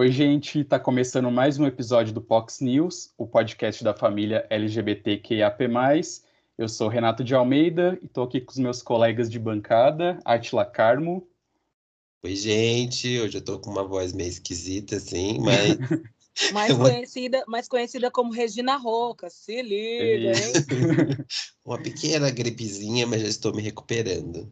[0.00, 5.68] Oi, gente, está começando mais um episódio do Pox News, o podcast da família LGBTQIAP+.
[6.56, 10.64] Eu sou Renato de Almeida e estou aqui com os meus colegas de bancada, Atila
[10.64, 11.28] Carmo.
[12.24, 15.76] Oi, gente, hoje eu estou com uma voz meio esquisita, assim, mas...
[16.50, 21.16] mais, conhecida, mais conhecida como Regina Roca, se liga, hein?
[21.62, 24.50] uma pequena gripezinha, mas já estou me recuperando.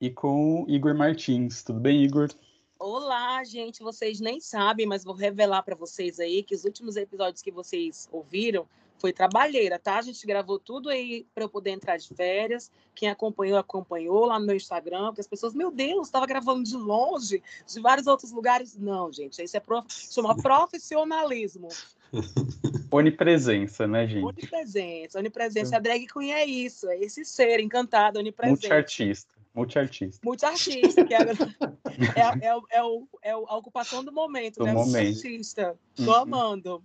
[0.00, 1.62] E com Igor Martins.
[1.62, 2.28] Tudo bem, Igor?
[2.78, 3.82] Olá, gente.
[3.82, 8.08] Vocês nem sabem, mas vou revelar para vocês aí que os últimos episódios que vocês
[8.12, 8.66] ouviram
[8.98, 9.98] foi trabalheira, tá?
[9.98, 12.70] A gente gravou tudo aí para eu poder entrar de férias.
[12.94, 16.76] Quem acompanhou, acompanhou lá no meu Instagram, porque as pessoas, meu Deus, estava gravando de
[16.76, 18.76] longe, de vários outros lugares.
[18.76, 19.86] Não, gente, isso é prof...
[19.88, 21.68] chama profissionalismo.
[22.90, 24.24] Onipresença, né, gente?
[24.24, 25.76] Onipresença, onipresença.
[25.76, 28.62] A drag queen é isso, é esse ser encantado, onipresente.
[28.62, 29.34] Multiartista.
[29.54, 30.20] Multiartista.
[30.24, 34.72] Multiartista, que é, é, é, é, o, é a ocupação do momento, do né?
[34.72, 35.12] Momento.
[35.12, 35.78] Multiartista.
[35.94, 36.14] Tô uhum.
[36.14, 36.84] amando.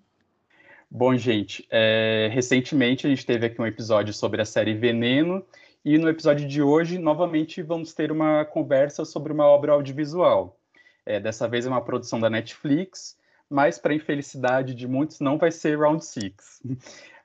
[0.92, 5.45] Bom, gente, é, recentemente a gente teve aqui um episódio sobre a série Veneno,
[5.84, 10.59] e no episódio de hoje, novamente, vamos ter uma conversa sobre uma obra audiovisual.
[11.06, 13.17] É, dessa vez é uma produção da Netflix,
[13.50, 16.61] mas, para infelicidade de muitos, não vai ser Round Six.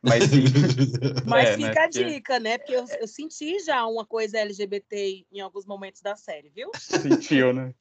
[0.05, 0.25] Mas,
[1.27, 1.81] Mas é, né, fica né?
[1.81, 2.59] a dica, né?
[2.59, 6.71] Porque eu, eu, senti já uma coisa LGBT em alguns momentos da série, viu?
[6.75, 7.75] Sentiu, né?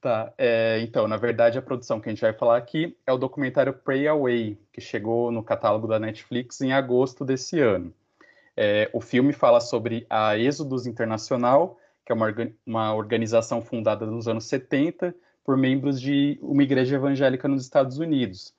[0.00, 3.18] tá, é, então, na verdade, a produção que a gente vai falar aqui é o
[3.18, 7.94] documentário Pray Away, que chegou no catálogo da Netflix em agosto desse ano.
[8.56, 12.26] É, o filme fala sobre a Êxodos Internacional, que é uma,
[12.66, 18.52] uma organização fundada nos anos 70 por membros de uma igreja evangélica nos Estados Unidos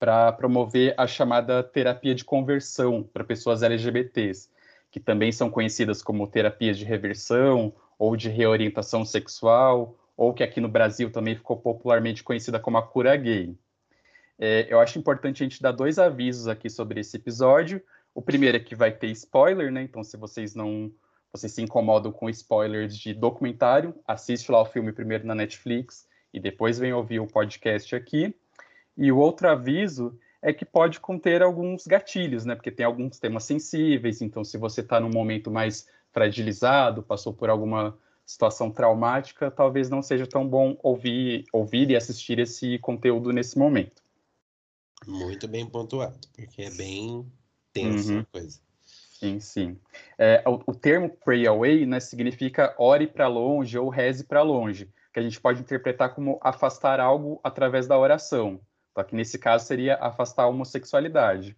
[0.00, 4.48] para promover a chamada terapia de conversão para pessoas LGBTs,
[4.90, 10.58] que também são conhecidas como terapias de reversão ou de reorientação sexual, ou que aqui
[10.58, 13.54] no Brasil também ficou popularmente conhecida como a cura gay.
[14.38, 17.82] É, eu acho importante a gente dar dois avisos aqui sobre esse episódio.
[18.14, 19.82] O primeiro é que vai ter spoiler, né?
[19.82, 20.90] Então, se vocês não
[21.30, 26.40] vocês se incomodam com spoilers de documentário, assiste lá o filme primeiro na Netflix e
[26.40, 28.34] depois vem ouvir o podcast aqui.
[29.00, 32.54] E o outro aviso é que pode conter alguns gatilhos, né?
[32.54, 37.48] Porque tem alguns temas sensíveis, então se você está num momento mais fragilizado, passou por
[37.48, 43.58] alguma situação traumática, talvez não seja tão bom ouvir, ouvir e assistir esse conteúdo nesse
[43.58, 44.02] momento.
[45.06, 47.26] Muito bem pontuado, porque é bem
[47.72, 48.20] tensa uhum.
[48.20, 48.60] a coisa.
[48.84, 49.78] Sim, sim.
[50.18, 54.90] É, o, o, termo pray away né, significa ore para longe ou reze para longe,
[55.10, 58.60] que a gente pode interpretar como afastar algo através da oração.
[58.94, 61.56] Só que nesse caso seria afastar a homossexualidade.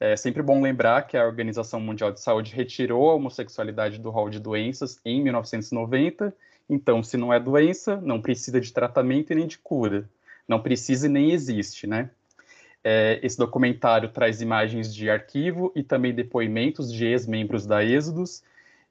[0.00, 4.28] É sempre bom lembrar que a Organização Mundial de Saúde retirou a homossexualidade do rol
[4.28, 6.34] de doenças em 1990.
[6.68, 10.08] Então, se não é doença, não precisa de tratamento e nem de cura.
[10.48, 12.10] Não precisa e nem existe, né?
[12.82, 18.42] É, esse documentário traz imagens de arquivo e também depoimentos de ex-membros da Êxodos,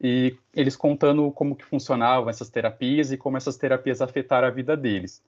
[0.02, 4.76] e eles contando como que funcionavam essas terapias e como essas terapias afetaram a vida
[4.76, 5.22] deles.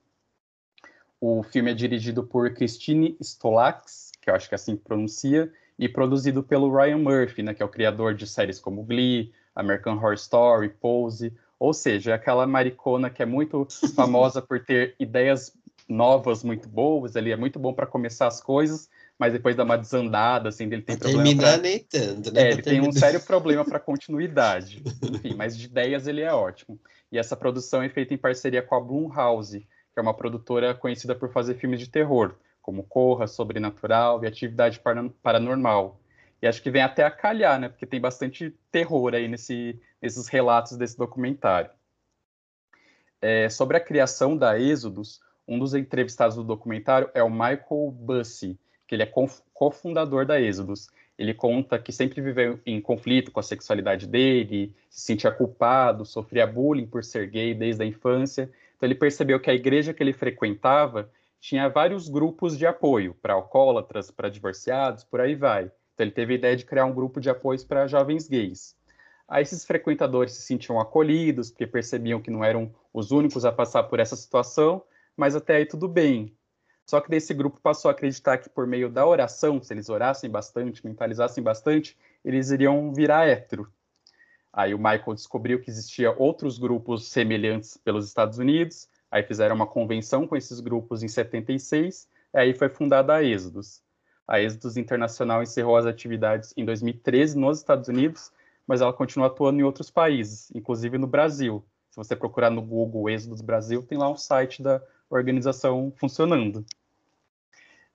[1.20, 5.52] O filme é dirigido por Christine Stolax, que eu acho que é assim que pronuncia,
[5.78, 9.96] e produzido pelo Ryan Murphy, né, que é o criador de séries como Glee, American
[9.96, 15.54] Horror Story, Pose, ou seja, é aquela maricona que é muito famosa por ter ideias
[15.88, 19.78] novas muito boas, ele é muito bom para começar as coisas, mas depois dá uma
[19.78, 21.62] desandada, assim, ele tem pra problema terminar pra...
[21.62, 22.42] nem tanto, né?
[22.42, 24.84] É, ele tem um sério problema para continuidade.
[25.02, 26.80] Enfim, mas de ideias ele é ótimo.
[27.12, 31.16] E essa produção é feita em parceria com a Blumhouse, que é uma produtora conhecida
[31.16, 34.82] por fazer filmes de terror, como Corra, Sobrenatural e Atividade
[35.24, 36.02] Paranormal.
[36.42, 37.70] E acho que vem até a calhar, né?
[37.70, 41.72] Porque tem bastante terror aí nesse, nesses relatos desse documentário.
[43.22, 48.60] É, sobre a criação da Êxodos, um dos entrevistados do documentário é o Michael Bussey,
[48.86, 49.12] que ele é
[49.54, 50.90] cofundador da Êxodos.
[51.18, 56.46] Ele conta que sempre viveu em conflito com a sexualidade dele, se sentia culpado, sofria
[56.46, 60.14] bullying por ser gay desde a infância então ele percebeu que a igreja que ele
[60.14, 65.72] frequentava tinha vários grupos de apoio para alcoólatras, para divorciados, por aí vai.
[65.94, 68.76] Então ele teve a ideia de criar um grupo de apoio para jovens gays.
[69.28, 73.84] Aí esses frequentadores se sentiam acolhidos, porque percebiam que não eram os únicos a passar
[73.84, 74.84] por essa situação,
[75.16, 76.36] mas até aí tudo bem.
[76.86, 80.30] Só que desse grupo passou a acreditar que por meio da oração, se eles orassem
[80.30, 83.68] bastante, mentalizassem bastante, eles iriam virar hétero.
[84.56, 89.68] Aí o Michael descobriu que existia outros grupos semelhantes pelos Estados Unidos, aí fizeram uma
[89.68, 93.84] convenção com esses grupos em 76, e aí foi fundada a Êxodos.
[94.26, 98.32] A Êxodos Internacional encerrou as atividades em 2013 nos Estados Unidos,
[98.66, 101.62] mas ela continua atuando em outros países, inclusive no Brasil.
[101.90, 106.66] Se você procurar no Google Êxodos Brasil, tem lá um site da organização funcionando.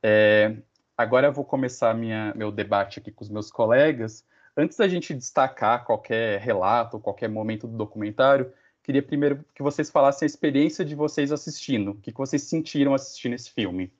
[0.02, 0.56] É,
[0.96, 4.26] agora eu vou começar minha, meu debate aqui com os meus colegas.
[4.56, 8.52] Antes da gente destacar qualquer relato, qualquer momento do documentário,
[8.82, 11.92] queria primeiro que vocês falassem a experiência de vocês assistindo.
[11.92, 13.92] O que, que vocês sentiram assistindo esse filme?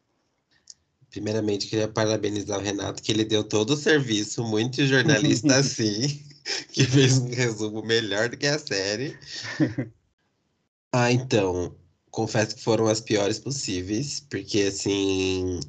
[1.10, 6.22] Primeiramente, queria parabenizar o Renato, que ele deu todo o serviço, muito jornalista assim,
[6.72, 9.16] que fez um resumo melhor do que a série.
[10.92, 11.76] Ah, então,
[12.10, 15.60] confesso que foram as piores possíveis, porque assim,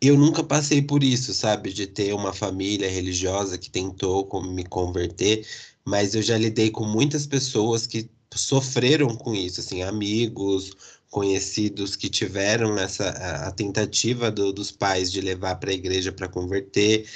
[0.00, 1.72] eu nunca passei por isso, sabe?
[1.72, 5.46] De ter uma família religiosa que tentou me converter,
[5.84, 10.72] mas eu já lidei com muitas pessoas que sofreram com isso, assim, amigos,
[11.10, 16.28] conhecidos que tiveram essa a, tentativa do, dos pais de levar para a igreja para
[16.28, 17.06] converter.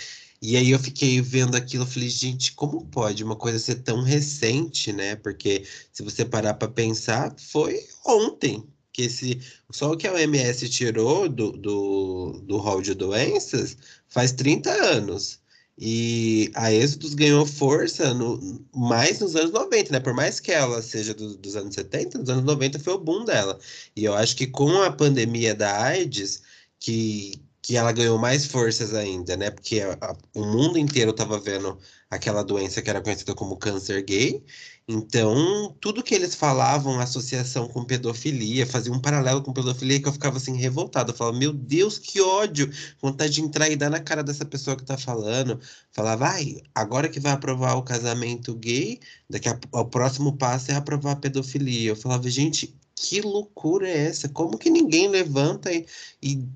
[0.43, 4.93] E aí eu fiquei vendo aquilo, falei, gente, como pode uma coisa ser tão recente,
[4.93, 5.17] né?
[5.17, 10.69] Porque se você parar para pensar, foi ontem que esse só o que a OMS
[10.71, 13.77] tirou do, do, do rol de doenças
[14.09, 15.41] faz 30 anos.
[15.77, 19.99] E a Êxodos ganhou força no, mais nos anos 90, né?
[19.99, 23.25] Por mais que ela seja do, dos anos 70, nos anos 90 foi o boom
[23.25, 23.59] dela.
[23.97, 26.43] E eu acho que com a pandemia da AIDS,
[26.79, 29.51] que, que ela ganhou mais forças ainda, né?
[29.51, 31.77] Porque a, a, o mundo inteiro estava vendo
[32.09, 34.45] aquela doença que era conhecida como câncer gay,
[34.87, 40.13] então, tudo que eles falavam, associação com pedofilia, fazia um paralelo com pedofilia que eu
[40.13, 41.11] ficava assim revoltado.
[41.11, 42.71] Eu falava, meu Deus, que ódio!
[43.01, 45.59] Vontade de entrar e dar na cara dessa pessoa que tá falando.
[45.91, 50.75] Falava, ai, agora que vai aprovar o casamento gay, daqui a, o próximo passo é
[50.75, 51.91] aprovar a pedofilia.
[51.93, 54.29] Eu falava, gente, que loucura é essa?
[54.29, 55.87] Como que ninguém levanta e,
[56.23, 56.47] e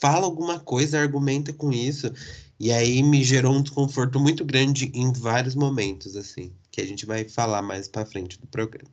[0.00, 2.10] fala alguma coisa, argumenta com isso?
[2.58, 7.06] E aí me gerou um desconforto muito grande em vários momentos, assim que a gente
[7.06, 8.92] vai falar mais para frente do programa.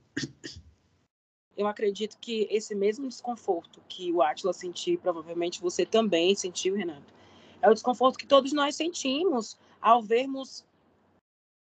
[1.58, 7.14] Eu acredito que esse mesmo desconforto que o Atlas sentiu, provavelmente você também sentiu, Renato,
[7.62, 10.66] é o desconforto que todos nós sentimos ao vermos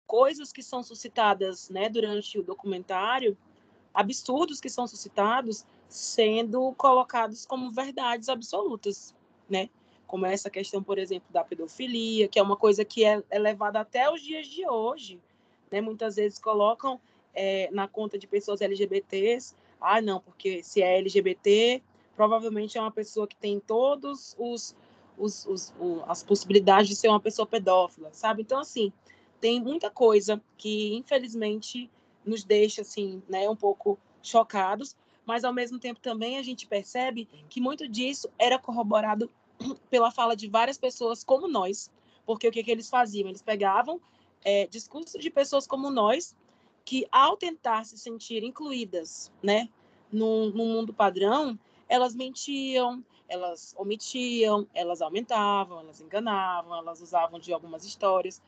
[0.07, 3.37] coisas que são suscitadas né, durante o documentário,
[3.93, 9.13] absurdos que são suscitados, sendo colocados como verdades absolutas,
[9.51, 9.69] né?
[10.07, 13.81] Como essa questão, por exemplo, da pedofilia, que é uma coisa que é, é levada
[13.81, 15.21] até os dias de hoje
[15.73, 15.81] né?
[15.81, 17.01] Muitas vezes colocam
[17.35, 21.83] é, na conta de pessoas LGBTs, ah, não, porque se é LGBT,
[22.15, 24.77] provavelmente é uma pessoa que tem todos os,
[25.19, 28.43] os, os, os as possibilidades de ser uma pessoa pedófila, sabe?
[28.43, 28.93] Então, assim,
[29.41, 31.91] tem muita coisa que, infelizmente,
[32.25, 34.95] nos deixa, assim, né, um pouco chocados,
[35.25, 39.31] mas, ao mesmo tempo, também a gente percebe que muito disso era corroborado
[39.91, 41.91] pela fala de várias pessoas como nós,
[42.25, 43.29] porque o que, que eles faziam?
[43.29, 44.01] Eles pegavam
[44.45, 46.35] é, discursos de pessoas como nós,
[46.85, 49.69] que ao tentar se sentir incluídas né,
[50.11, 51.59] no, no mundo padrão,
[51.89, 58.43] elas mentiam, elas omitiam, elas aumentavam, elas enganavam, elas usavam de algumas histórias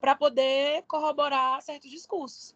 [0.00, 2.54] para poder corroborar certos discursos.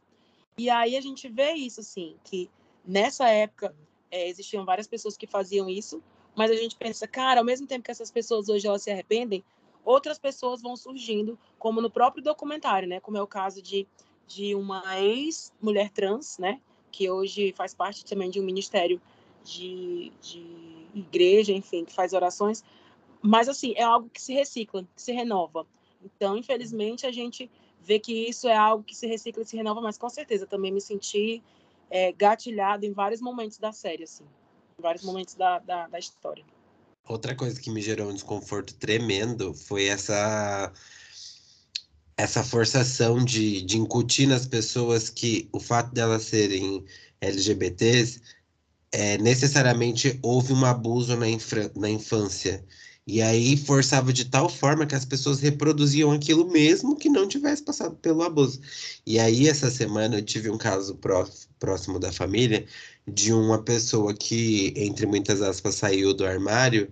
[0.56, 2.49] E aí a gente vê isso, assim, que
[2.85, 3.75] nessa época
[4.11, 6.02] é, existiam várias pessoas que faziam isso,
[6.35, 9.44] mas a gente pensa, cara, ao mesmo tempo que essas pessoas hoje elas se arrependem,
[9.84, 13.00] outras pessoas vão surgindo, como no próprio documentário, né?
[13.00, 13.86] Como é o caso de,
[14.26, 16.60] de uma ex-mulher trans, né?
[16.91, 19.00] Que hoje faz parte também de um ministério
[19.44, 22.64] de, de igreja, enfim, que faz orações.
[23.20, 25.67] Mas, assim, é algo que se recicla, que se renova.
[26.03, 27.50] Então, infelizmente, a gente
[27.81, 30.72] vê que isso é algo que se recicla e se renova, mas com certeza também
[30.72, 31.43] me senti
[31.91, 34.24] é, gatilhado em vários momentos da série, assim,
[34.79, 36.44] em vários momentos da, da, da história.
[37.06, 40.73] Outra coisa que me gerou um desconforto tremendo foi essa
[42.17, 46.84] essa forçação de, de incutir nas pessoas que o fato delas serem
[47.20, 48.20] LGBTs
[48.93, 51.27] é, necessariamente houve um abuso na,
[51.75, 52.65] na infância.
[53.06, 57.63] E aí forçava de tal forma que as pessoas reproduziam aquilo mesmo que não tivesse
[57.63, 58.61] passado pelo abuso.
[59.06, 60.99] E aí, essa semana, eu tive um caso
[61.58, 62.67] próximo da família
[63.06, 66.91] de uma pessoa que, entre muitas aspas, saiu do armário.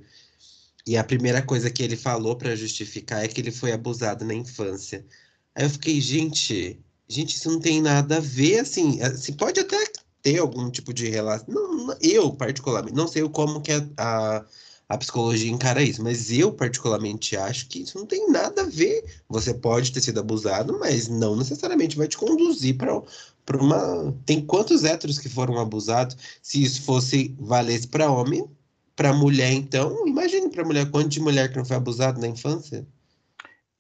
[0.87, 4.35] E a primeira coisa que ele falou para justificar é que ele foi abusado na
[4.35, 5.07] infância.
[5.55, 6.79] Aí eu fiquei, gente,
[7.09, 9.77] gente, isso não tem nada a ver, assim, assim pode até
[10.23, 11.47] ter algum tipo de relação.
[11.49, 14.45] Não, eu, particularmente, não sei como que a, a,
[14.95, 19.05] a, psicologia encara isso, mas eu, particularmente, acho que isso não tem nada a ver.
[19.29, 23.03] Você pode ter sido abusado, mas não necessariamente vai te conduzir para
[23.45, 24.15] para uma.
[24.25, 26.17] Tem quantos héteros que foram abusados?
[26.41, 28.49] Se isso fosse valesse para homem,
[28.95, 32.87] para mulher, então, imagine para mulher quanto de mulher que não foi abusado na infância.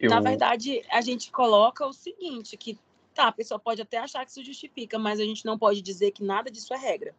[0.00, 0.10] Eu...
[0.10, 2.76] Na verdade, a gente coloca o seguinte, que
[3.14, 6.10] tá, a pessoa pode até achar que isso justifica, mas a gente não pode dizer
[6.10, 7.14] que nada disso é regra,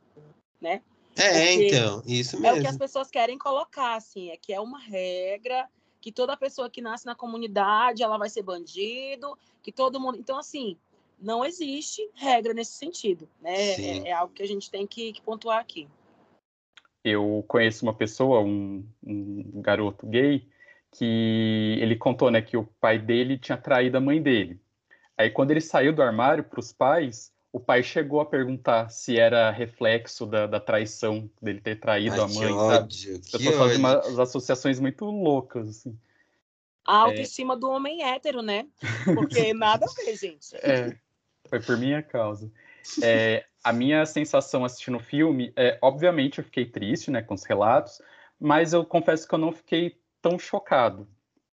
[0.59, 0.81] né?
[1.15, 2.57] É, então, isso mesmo.
[2.57, 5.67] É o que as pessoas querem colocar, assim, é que é uma regra,
[6.01, 10.17] que toda pessoa que nasce na comunidade, ela vai ser bandido, que todo mundo...
[10.17, 10.77] Então, assim,
[11.19, 13.53] não existe regra nesse sentido, né?
[13.53, 15.87] É, é, algo que a gente tem que, que, pontuar aqui.
[17.03, 20.47] Eu conheço uma pessoa, um, um garoto gay,
[20.91, 24.59] que ele contou, né, que o pai dele tinha traído a mãe dele.
[25.17, 29.19] Aí, quando ele saiu do armário para os pais, o pai chegou a perguntar se
[29.19, 33.45] era reflexo da, da traição dele ter traído Ai, a mãe, ódio, sabe?
[33.45, 35.95] Eu tô fazendo umas associações muito loucas, assim.
[36.83, 37.57] A autoestima é...
[37.57, 38.67] do homem hétero, né?
[39.13, 40.55] Porque nada a ver, gente.
[40.55, 40.97] É,
[41.47, 42.51] foi por minha causa.
[43.03, 47.43] É, a minha sensação assistindo o filme, é, obviamente eu fiquei triste, né, com os
[47.43, 48.01] relatos,
[48.39, 51.07] mas eu confesso que eu não fiquei tão chocado,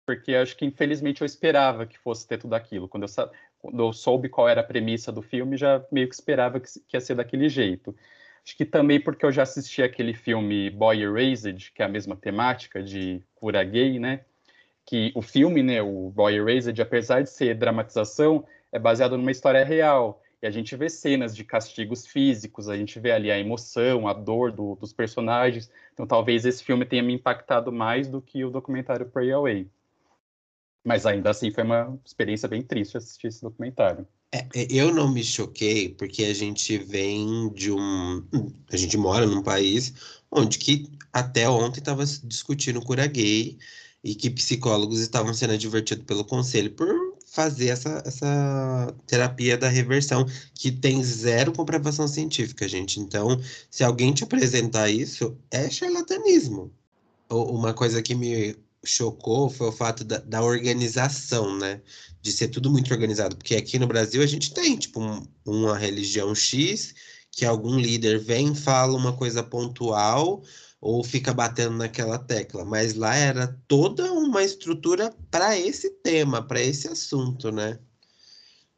[0.05, 2.87] porque acho que infelizmente eu esperava que fosse ter tudo aquilo.
[2.87, 3.29] Quando eu,
[3.59, 6.95] quando eu soube qual era a premissa do filme, já meio que esperava que, que
[6.95, 7.95] ia ser daquele jeito.
[8.43, 12.15] Acho que também porque eu já assisti aquele filme Boy Erased, que é a mesma
[12.15, 14.21] temática de cura gay, né?
[14.85, 19.63] Que o filme, né, o Boy Erased, apesar de ser dramatização, é baseado numa história
[19.63, 20.21] real.
[20.41, 24.13] E a gente vê cenas de castigos físicos, a gente vê ali a emoção, a
[24.13, 25.69] dor do, dos personagens.
[25.93, 29.67] Então talvez esse filme tenha me impactado mais do que o documentário Pray Away.
[30.83, 34.07] Mas ainda assim foi uma experiência bem triste assistir esse documentário.
[34.31, 38.23] É, é, eu não me choquei porque a gente vem de um.
[38.71, 39.93] A gente mora num país
[40.31, 43.57] onde que até ontem estava discutindo cura gay
[44.03, 46.87] e que psicólogos estavam sendo advertidos pelo conselho por
[47.25, 52.99] fazer essa, essa terapia da reversão, que tem zero comprovação científica, gente.
[52.99, 56.71] Então, se alguém te apresentar isso, é charlatanismo.
[57.29, 61.81] Uma coisa que me chocou foi o fato da, da, organização, né?
[62.21, 63.35] De ser tudo muito organizado.
[63.35, 66.93] Porque aqui no Brasil a gente tem, tipo, um, uma religião X,
[67.31, 70.43] que algum líder vem, fala uma coisa pontual
[70.81, 72.63] ou fica batendo naquela tecla.
[72.63, 77.79] Mas lá era toda uma estrutura para esse tema, para esse assunto, né?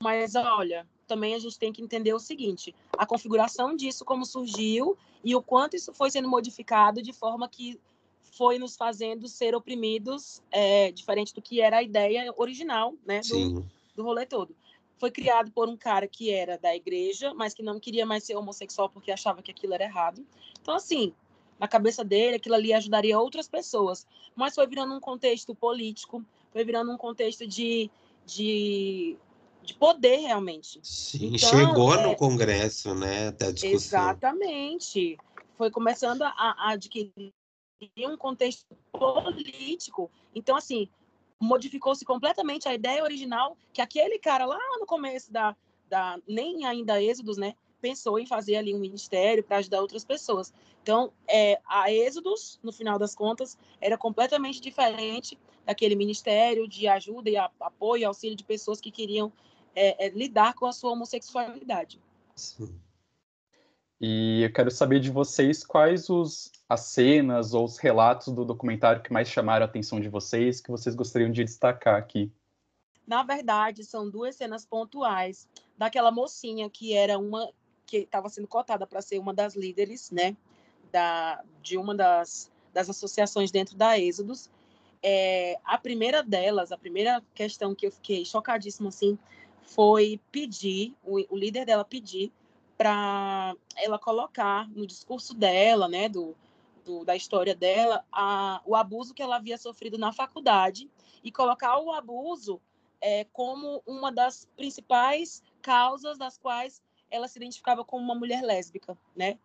[0.01, 4.97] Mas olha, também a gente tem que entender o seguinte: a configuração disso, como surgiu
[5.23, 7.79] e o quanto isso foi sendo modificado de forma que
[8.31, 13.65] foi nos fazendo ser oprimidos, é, diferente do que era a ideia original, né, do,
[13.95, 14.55] do rolê todo.
[14.97, 18.35] Foi criado por um cara que era da igreja, mas que não queria mais ser
[18.35, 20.25] homossexual porque achava que aquilo era errado.
[20.61, 21.13] Então, assim,
[21.59, 24.07] na cabeça dele, aquilo ali ajudaria outras pessoas.
[24.35, 26.23] Mas foi virando um contexto político,
[26.53, 27.89] foi virando um contexto de,
[28.25, 29.17] de,
[29.63, 30.79] de poder, realmente.
[30.83, 32.07] Sim, então, chegou é...
[32.07, 33.75] no Congresso, né, até discussão.
[33.75, 35.17] Exatamente.
[35.57, 37.33] Foi começando a, a adquirir
[37.99, 40.11] um contexto político.
[40.33, 40.89] Então, assim,
[41.39, 45.55] modificou-se completamente a ideia original que aquele cara lá no começo da,
[45.89, 50.53] da nem ainda Êxodos, né, pensou em fazer ali um ministério para ajudar outras pessoas.
[50.83, 57.29] Então, é, a Êxodos, no final das contas, era completamente diferente daquele ministério de ajuda
[57.29, 59.31] e a, apoio, auxílio de pessoas que queriam
[59.75, 61.99] é, é, lidar com a sua homossexualidade.
[62.35, 62.79] Sim.
[64.03, 69.03] E eu quero saber de vocês quais os, as cenas ou os relatos do documentário
[69.03, 72.31] que mais chamaram a atenção de vocês, que vocês gostariam de destacar aqui.
[73.05, 77.47] Na verdade, são duas cenas pontuais daquela mocinha que era uma
[77.85, 80.35] que estava sendo cotada para ser uma das líderes, né,
[80.91, 84.49] da, de uma das, das associações dentro da Êxodos.
[85.03, 89.15] É, a primeira delas, a primeira questão que eu fiquei chocadíssima assim,
[89.61, 92.31] foi pedir, o, o líder dela pedir
[92.81, 96.35] para ela colocar no discurso dela, né, do,
[96.83, 100.89] do, da história dela, a, o abuso que ela havia sofrido na faculdade
[101.23, 102.59] e colocar o abuso
[102.99, 108.97] é, como uma das principais causas das quais ela se identificava como uma mulher lésbica,
[109.15, 109.37] né?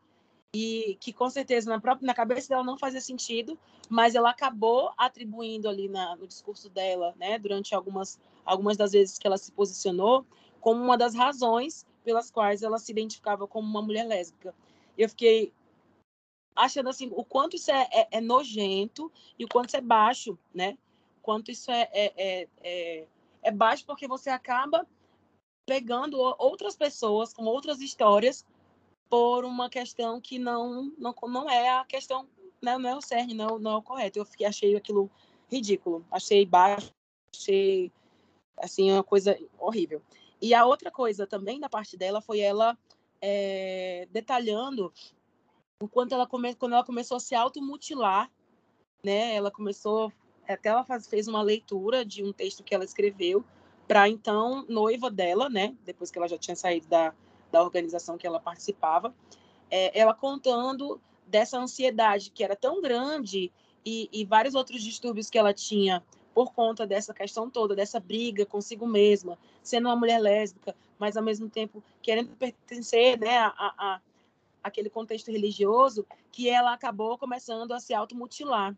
[0.55, 3.59] E que com certeza na própria na cabeça dela não fazia sentido,
[3.91, 9.19] mas ela acabou atribuindo ali na, no discurso dela, né, durante algumas algumas das vezes
[9.19, 10.25] que ela se posicionou,
[10.59, 14.55] como uma das razões pelas quais ela se identificava como uma mulher lésbica.
[14.97, 15.53] Eu fiquei
[16.55, 20.39] achando assim o quanto isso é, é, é nojento e o quanto isso é baixo,
[20.55, 20.79] né?
[21.19, 23.07] O quanto isso é, é, é, é,
[23.43, 24.87] é baixo porque você acaba
[25.67, 28.47] pegando outras pessoas com outras histórias
[29.11, 32.29] por uma questão que não não, não é a questão,
[32.63, 32.79] né?
[32.79, 34.21] não é o cerne, não, não é o correto.
[34.21, 35.11] Eu fiquei, achei aquilo
[35.51, 36.93] ridículo, achei baixo,
[37.35, 37.91] achei
[38.57, 40.01] assim uma coisa horrível.
[40.41, 42.77] E a outra coisa também da parte dela foi ela
[43.21, 44.93] é, detalhando
[45.81, 48.31] o quanto ela come, quando ela começou a se automutilar,
[49.05, 49.35] né?
[49.35, 50.13] Ela começou,
[50.47, 53.45] até ela faz, fez uma leitura de um texto que ela escreveu
[53.87, 55.77] para então noiva dela, né?
[55.85, 57.15] Depois que ela já tinha saído da,
[57.51, 59.15] da organização que ela participava,
[59.71, 63.53] é, ela contando dessa ansiedade que era tão grande
[63.85, 66.03] e, e vários outros distúrbios que ela tinha
[66.37, 71.23] por conta dessa questão toda, dessa briga consigo mesma, sendo uma mulher lésbica, mas ao
[71.23, 74.01] mesmo tempo querendo pertencer né, a, a,
[74.63, 78.77] aquele contexto religioso, que ela acabou começando a se automutilar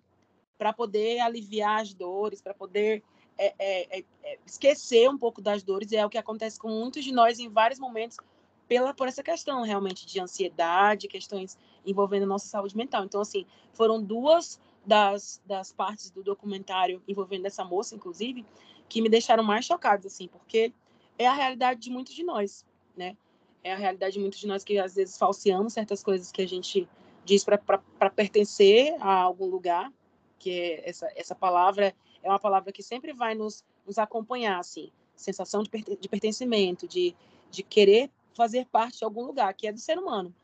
[0.56, 3.02] para poder aliviar as dores, para poder
[3.36, 5.90] é, é, é, é, esquecer um pouco das dores.
[5.90, 8.18] E é o que acontece com muitos de nós em vários momentos,
[8.68, 13.04] pela, por essa questão realmente de ansiedade, questões envolvendo a nossa saúde mental.
[13.04, 18.44] Então, assim, foram duas das, das partes do documentário envolvendo essa moça, inclusive,
[18.88, 20.72] que me deixaram mais chocados, assim, porque
[21.18, 22.64] é a realidade de muitos de nós,
[22.96, 23.16] né?
[23.62, 26.48] É a realidade de muitos de nós que às vezes falseamos certas coisas que a
[26.48, 26.88] gente
[27.24, 29.92] diz para pertencer a algum lugar,
[30.38, 34.90] que é essa, essa palavra é uma palavra que sempre vai nos, nos acompanhar, assim,
[35.14, 35.70] sensação de,
[36.00, 37.14] de pertencimento, de,
[37.50, 40.34] de querer fazer parte de algum lugar, que é do ser humano,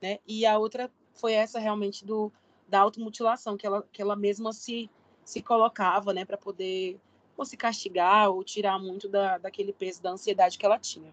[0.00, 0.18] né?
[0.26, 2.32] E a outra foi essa realmente do
[2.68, 4.90] da automutilação, que ela, que ela mesma se,
[5.24, 6.98] se colocava, né, para poder
[7.36, 11.12] ou se castigar ou tirar muito da, daquele peso da ansiedade que ela tinha.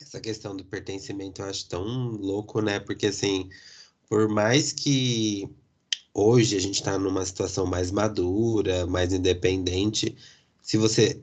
[0.00, 2.78] Essa questão do pertencimento eu acho tão louco, né?
[2.78, 3.50] Porque, assim,
[4.08, 5.48] por mais que
[6.12, 10.16] hoje a gente está numa situação mais madura, mais independente,
[10.60, 11.22] se você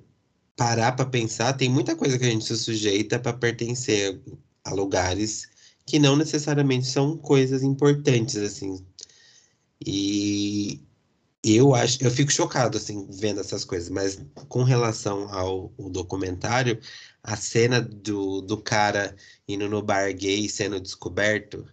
[0.55, 4.21] parar para pensar, tem muita coisa que a gente se sujeita para pertencer
[4.63, 5.49] a lugares
[5.91, 8.81] que não necessariamente são coisas importantes, assim.
[9.85, 10.79] E
[11.43, 16.79] eu acho, eu fico chocado, assim, vendo essas coisas, mas com relação ao, ao documentário,
[17.21, 19.13] a cena do, do cara
[19.45, 21.67] indo no bar gay sendo descoberto,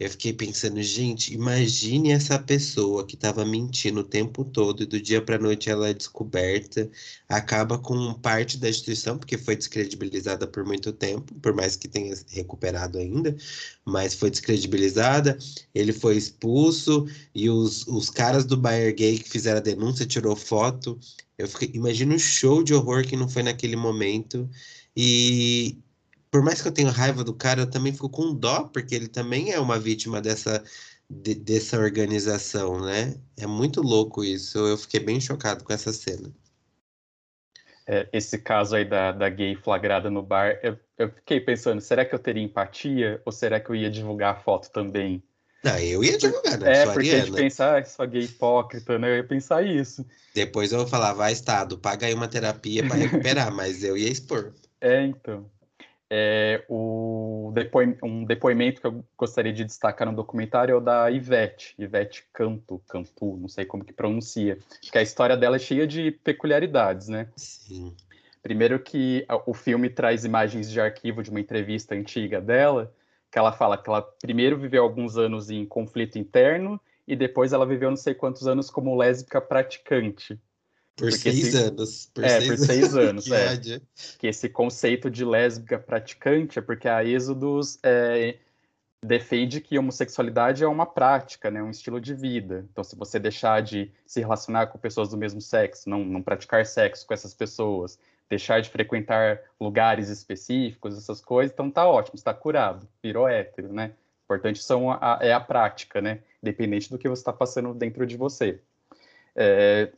[0.00, 4.98] eu fiquei pensando, gente, imagine essa pessoa que estava mentindo o tempo todo e do
[4.98, 6.90] dia para noite ela é descoberta,
[7.28, 12.14] acaba com parte da instituição, porque foi descredibilizada por muito tempo, por mais que tenha
[12.30, 13.36] recuperado ainda,
[13.84, 15.36] mas foi descredibilizada,
[15.74, 20.34] ele foi expulso e os, os caras do Bayer Gay que fizeram a denúncia tirou
[20.34, 20.98] foto.
[21.36, 24.48] Eu fiquei, imagina o show de horror que não foi naquele momento.
[24.96, 25.76] E,
[26.30, 29.08] por mais que eu tenha raiva do cara, eu também fico com dó, porque ele
[29.08, 30.62] também é uma vítima dessa,
[31.08, 33.16] de, dessa organização, né?
[33.36, 34.58] É muito louco isso.
[34.58, 36.30] Eu fiquei bem chocado com essa cena.
[37.86, 42.04] É, esse caso aí da, da gay flagrada no bar, eu, eu fiquei pensando, será
[42.04, 45.20] que eu teria empatia ou será que eu ia divulgar a foto também?
[45.64, 46.82] Não, eu ia divulgar, né?
[46.82, 49.10] É, porque a gente pensar, ah, sua gay hipócrita, né?
[49.10, 50.06] Eu ia pensar isso.
[50.32, 54.08] Depois eu vou falar, vai, Estado, paga aí uma terapia para recuperar, mas eu ia
[54.08, 54.54] expor.
[54.80, 55.50] É, então
[56.10, 61.08] é, o depoi um depoimento que eu gostaria de destacar no documentário é o da
[61.08, 65.86] Ivete, Ivete Canto, Cantu, não sei como que pronuncia, que a história dela é cheia
[65.86, 67.28] de peculiaridades, né?
[67.36, 67.94] Sim.
[68.42, 72.92] Primeiro que o filme traz imagens de arquivo de uma entrevista antiga dela,
[73.30, 77.66] que ela fala que ela primeiro viveu alguns anos em conflito interno e depois ela
[77.66, 80.40] viveu não sei quantos anos como lésbica praticante.
[81.00, 81.56] Por seis esse...
[81.56, 82.10] anos.
[82.12, 83.24] Por é, seis por seis anos.
[83.26, 83.80] que, é.
[84.18, 88.36] que esse conceito de lésbica praticante é porque a Êxodos é,
[89.02, 92.66] defende que homossexualidade é uma prática, né, um estilo de vida.
[92.70, 96.66] Então, se você deixar de se relacionar com pessoas do mesmo sexo, não, não praticar
[96.66, 102.34] sexo com essas pessoas, deixar de frequentar lugares específicos, essas coisas, então tá ótimo, está
[102.34, 103.92] curado, virou hétero, né?
[104.22, 106.20] O importante são a, é a prática, né?
[106.42, 108.60] Independente do que você está passando dentro de você.
[109.34, 109.90] É,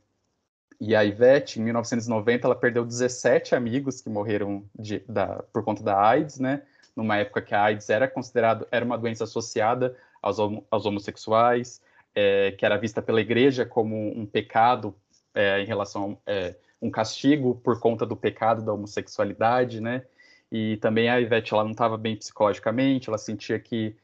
[0.84, 5.80] e a Ivete, em 1990, ela perdeu 17 amigos que morreram de, da, por conta
[5.80, 6.62] da AIDS, né?
[6.96, 11.80] Numa época que a AIDS era considerado era uma doença associada aos, aos homossexuais,
[12.12, 14.92] é, que era vista pela igreja como um pecado
[15.32, 20.04] é, em relação a é, um castigo por conta do pecado da homossexualidade, né?
[20.50, 23.94] E também a Ivete ela não estava bem psicologicamente, ela sentia que,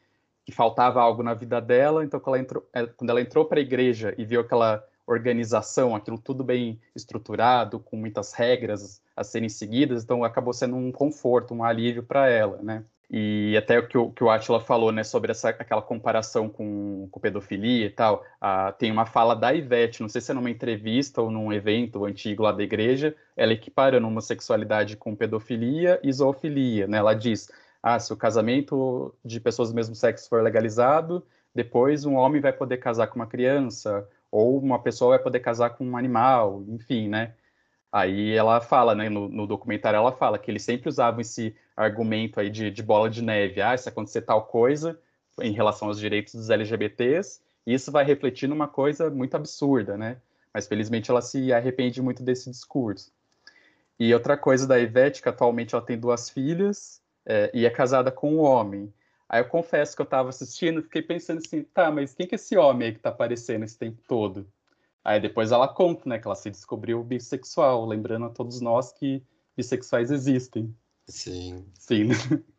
[0.45, 3.59] que faltava algo na vida dela, então quando ela entrou, é, quando ela entrou para
[3.59, 9.49] a igreja e viu aquela organização, aquilo tudo bem estruturado, com muitas regras a serem
[9.49, 12.83] seguidas, então acabou sendo um conforto, um alívio para ela, né?
[13.11, 17.07] E até o que o, que o Atila falou, né, sobre essa, aquela comparação com,
[17.09, 18.23] com pedofilia e tal,
[18.77, 22.43] tem uma fala da Ivete, não sei se é numa entrevista ou num evento antigo
[22.43, 26.99] lá da igreja, ela equiparando homossexualidade com pedofilia e zoofilia, né?
[26.99, 27.49] Ela diz,
[27.81, 32.53] ah, se o casamento de pessoas do mesmo sexo for legalizado, depois um homem vai
[32.53, 37.07] poder casar com uma criança, ou uma pessoa vai poder casar com um animal, enfim,
[37.07, 37.33] né?
[37.91, 42.39] Aí ela fala, né, no, no, documentário ela fala que eles sempre usavam esse argumento
[42.39, 44.99] aí de, de, bola de neve, ah, se acontecer tal coisa
[45.41, 50.17] em relação aos direitos dos LGBTs, isso vai refletir numa coisa muito absurda, né?
[50.53, 53.11] Mas felizmente ela se arrepende muito desse discurso.
[53.99, 58.11] E outra coisa da Ivete, que atualmente ela tem duas filhas é, e é casada
[58.11, 58.93] com um homem.
[59.29, 62.37] Aí eu confesso que eu tava assistindo, fiquei pensando assim, tá, mas quem que é
[62.37, 64.51] esse homem aí que tá aparecendo esse tempo todo?
[65.03, 69.23] Aí depois ela conta, né, que ela se descobriu bissexual, lembrando a todos nós que
[69.55, 70.75] bissexuais existem.
[71.09, 71.65] Sim.
[71.73, 72.09] Sim.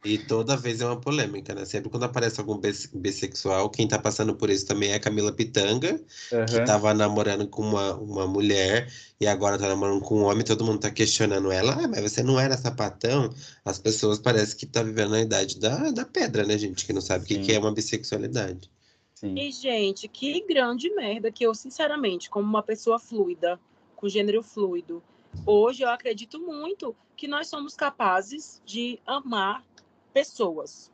[0.05, 1.65] E toda vez é uma polêmica, né?
[1.65, 2.59] Sempre quando aparece algum
[2.95, 5.93] bissexual, quem tá passando por isso também é a Camila Pitanga,
[6.33, 6.47] uhum.
[6.47, 10.65] que tava namorando com uma, uma mulher e agora tá namorando com um homem, todo
[10.65, 11.73] mundo tá questionando ela.
[11.85, 13.33] Ah, mas você não era sapatão?
[13.65, 16.87] As pessoas parecem que tá vivendo na idade da, da pedra, né, gente?
[16.87, 18.71] Que não sabe o que, que é uma bissexualidade.
[19.15, 19.35] Sim.
[19.37, 23.61] E, gente, que grande merda que eu, sinceramente, como uma pessoa fluida,
[23.95, 25.03] com gênero fluido,
[25.47, 29.64] hoje eu acredito muito que nós somos capazes de amar
[30.12, 30.90] pessoas.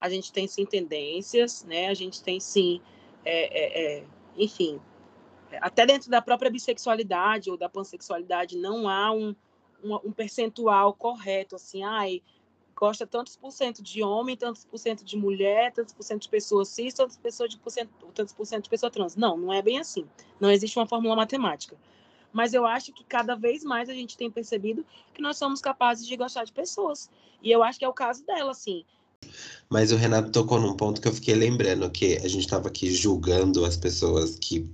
[0.00, 1.88] A gente tem sim tendências, né?
[1.88, 2.80] A gente tem sim,
[3.24, 4.04] é, é, é,
[4.36, 4.80] enfim,
[5.60, 9.34] até dentro da própria bissexualidade ou da pansexualidade não há um,
[9.82, 12.22] um, um percentual correto, assim, ai,
[12.76, 16.28] gosta tantos por cento de homem, tantos por cento de mulher, tantos por cento de
[16.28, 17.32] pessoas cis, tantos por
[17.72, 19.16] cento de, tantos por cento de pessoa trans.
[19.16, 20.06] Não, não é bem assim.
[20.38, 21.76] Não existe uma fórmula matemática
[22.32, 26.06] mas eu acho que cada vez mais a gente tem percebido que nós somos capazes
[26.06, 27.10] de gostar de pessoas.
[27.42, 28.84] E eu acho que é o caso dela, assim.
[29.68, 32.92] Mas o Renato tocou num ponto que eu fiquei lembrando, que a gente estava aqui
[32.92, 34.70] julgando as pessoas que.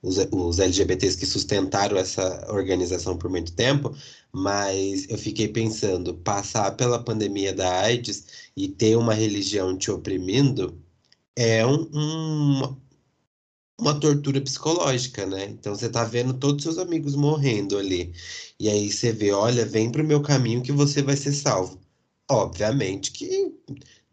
[0.00, 3.92] Os, LGBTs que sustentaram essa organização por muito tempo,
[4.30, 8.24] mas eu fiquei pensando, passar pela pandemia da AIDS
[8.56, 10.80] e ter uma religião te oprimindo
[11.34, 12.76] é um, um,
[13.78, 15.46] uma tortura psicológica, né?
[15.46, 18.12] Então você tá vendo todos os seus amigos morrendo ali.
[18.58, 21.80] E aí você vê, olha, vem pro meu caminho que você vai ser salvo.
[22.30, 23.52] Obviamente que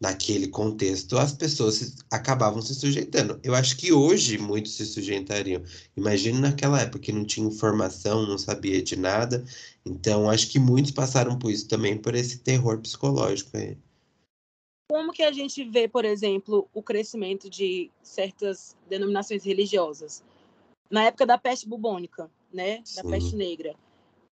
[0.00, 3.38] naquele contexto as pessoas acabavam se sujeitando.
[3.42, 5.62] Eu acho que hoje muitos se sujeitariam.
[5.96, 9.44] Imagina naquela época que não tinha informação, não sabia de nada.
[9.84, 13.76] Então acho que muitos passaram por isso também, por esse terror psicológico aí.
[14.88, 20.24] Como que a gente vê, por exemplo, o crescimento de certas denominações religiosas?
[20.88, 23.10] Na época da peste bubônica, né, da Sim.
[23.10, 23.74] peste negra,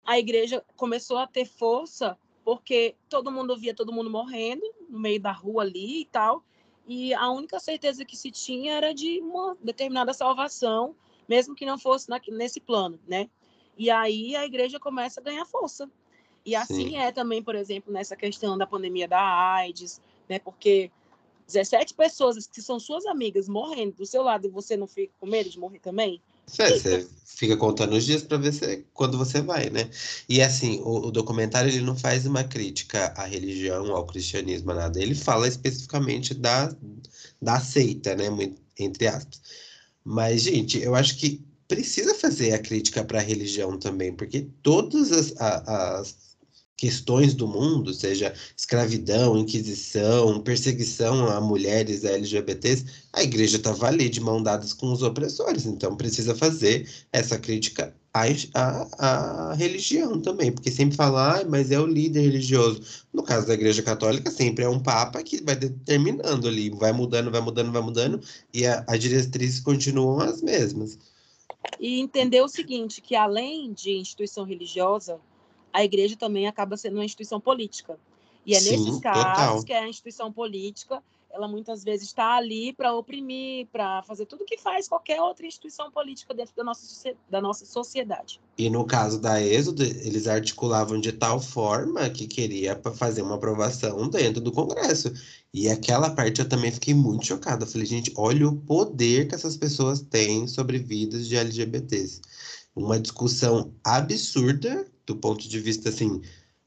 [0.03, 5.21] a igreja começou a ter força porque todo mundo via todo mundo morrendo no meio
[5.21, 6.43] da rua ali e tal,
[6.87, 10.95] e a única certeza que se tinha era de uma determinada salvação,
[11.27, 13.29] mesmo que não fosse na, nesse plano, né?
[13.77, 15.87] E aí a igreja começa a ganhar força.
[16.43, 16.97] E assim Sim.
[16.97, 20.39] é também, por exemplo, nessa questão da pandemia da AIDS, né?
[20.39, 20.91] Porque
[21.47, 25.25] 17 pessoas que são suas amigas morrendo do seu lado e você não fica com
[25.25, 26.21] medo de morrer também?
[26.57, 29.89] É, você fica contando os dias para ver se, quando você vai, né?
[30.27, 35.01] E assim, o, o, documentário ele não faz uma crítica à religião, ao cristianismo, nada.
[35.01, 36.73] Ele fala especificamente da,
[37.41, 38.25] da seita, né?
[38.77, 39.41] Entre aspas.
[40.03, 45.11] Mas, gente, eu acho que precisa fazer a crítica para a religião também, porque todas
[45.11, 46.28] as, as
[46.79, 54.21] questões do mundo, seja escravidão, inquisição, perseguição a mulheres LGBTs, a igreja estava ali de
[54.21, 55.65] mão dadas com os opressores.
[55.65, 61.69] Então precisa fazer essa crítica à, à, à religião também, porque sempre falar, ah, mas
[61.69, 62.81] é o líder religioso.
[63.11, 67.29] No caso da igreja católica, sempre é um papa que vai determinando ali, vai mudando,
[67.29, 68.21] vai mudando, vai mudando,
[68.53, 70.97] e a, as diretrizes continuam as mesmas.
[71.77, 75.19] E entender o seguinte, que além de instituição religiosa,
[75.73, 77.99] a igreja também acaba sendo uma instituição política.
[78.45, 79.63] E é Sim, nesses casos total.
[79.63, 84.57] que a instituição política, ela muitas vezes está ali para oprimir, para fazer tudo que
[84.57, 88.41] faz qualquer outra instituição política dentro da nossa, da nossa sociedade.
[88.57, 94.09] E no caso da Êxodo, eles articulavam de tal forma que queria fazer uma aprovação
[94.09, 95.13] dentro do Congresso.
[95.53, 97.65] E aquela parte eu também fiquei muito chocada.
[97.65, 102.21] falei, gente, olha o poder que essas pessoas têm sobre vidas de LGBTs.
[102.75, 106.21] Uma discussão absurda do ponto de vista assim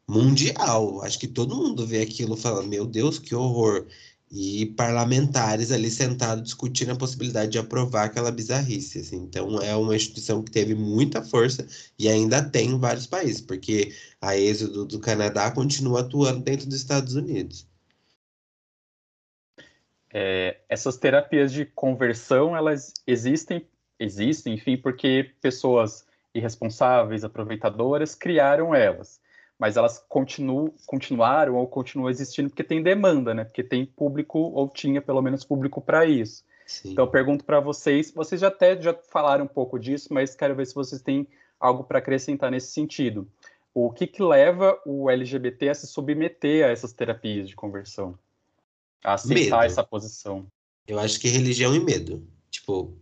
[0.06, 1.02] mundial.
[1.02, 3.86] Acho que todo mundo vê aquilo e fala: meu Deus, que horror!
[4.34, 9.00] E parlamentares ali sentados discutindo a possibilidade de aprovar aquela bizarrice.
[9.00, 9.16] Assim.
[9.16, 11.66] Então, é uma instituição que teve muita força
[11.98, 16.76] e ainda tem em vários países, porque a êxodo do Canadá continua atuando dentro dos
[16.76, 17.66] Estados Unidos.
[20.14, 23.66] É, essas terapias de conversão, elas existem,
[23.98, 29.20] existem, enfim, porque pessoas irresponsáveis, aproveitadoras, criaram elas.
[29.58, 33.44] Mas elas continuam, continuaram ou continuam existindo porque tem demanda, né?
[33.44, 36.44] Porque tem público, ou tinha pelo menos público para isso.
[36.66, 36.92] Sim.
[36.92, 40.54] Então, eu pergunto para vocês, vocês já até já falaram um pouco disso, mas quero
[40.54, 41.28] ver se vocês têm
[41.60, 43.28] algo para acrescentar nesse sentido.
[43.74, 48.18] O que, que leva o LGBT a se submeter a essas terapias de conversão?
[49.02, 49.66] A aceitar medo.
[49.66, 50.46] essa posição?
[50.86, 52.26] Eu acho que religião e medo.
[52.50, 52.96] Tipo,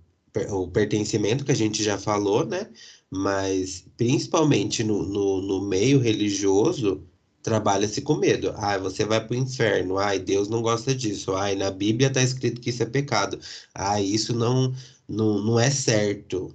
[0.51, 2.69] o pertencimento que a gente já falou, né?
[3.11, 7.05] mas principalmente no, no, no meio religioso,
[7.43, 8.53] trabalha-se com medo.
[8.57, 9.99] Ah, você vai para o inferno.
[9.99, 11.35] Ai, Deus não gosta disso.
[11.35, 13.39] Ai, na Bíblia está escrito que isso é pecado.
[13.75, 14.73] Ai, isso não,
[15.09, 16.55] não, não é certo.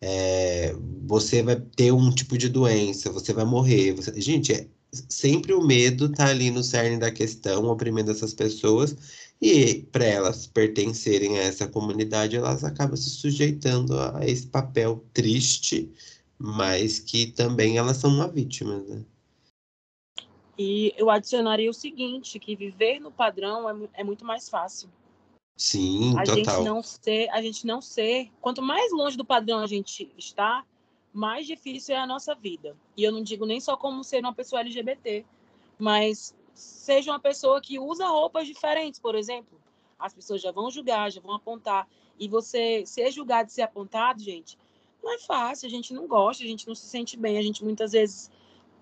[0.00, 0.74] É,
[1.06, 3.92] você vai ter um tipo de doença, você vai morrer.
[3.94, 4.20] Você...
[4.20, 4.68] Gente, é,
[5.08, 8.96] sempre o medo tá ali no cerne da questão, oprimindo essas pessoas.
[9.40, 15.92] E para elas pertencerem a essa comunidade, elas acabam se sujeitando a esse papel triste,
[16.38, 19.04] mas que também elas são uma vítima, né?
[20.58, 24.88] E eu adicionaria o seguinte, que viver no padrão é, é muito mais fácil.
[25.56, 26.36] Sim, a total.
[26.36, 30.64] gente não ser, a gente não ser, quanto mais longe do padrão a gente está,
[31.12, 32.76] mais difícil é a nossa vida.
[32.96, 35.24] E eu não digo nem só como ser uma pessoa LGBT,
[35.78, 39.60] mas seja uma pessoa que usa roupas diferentes, por exemplo.
[39.98, 41.88] As pessoas já vão julgar, já vão apontar.
[42.18, 44.58] E você ser julgado e ser apontado, gente,
[45.02, 47.62] não é fácil, a gente não gosta, a gente não se sente bem, a gente
[47.62, 48.30] muitas vezes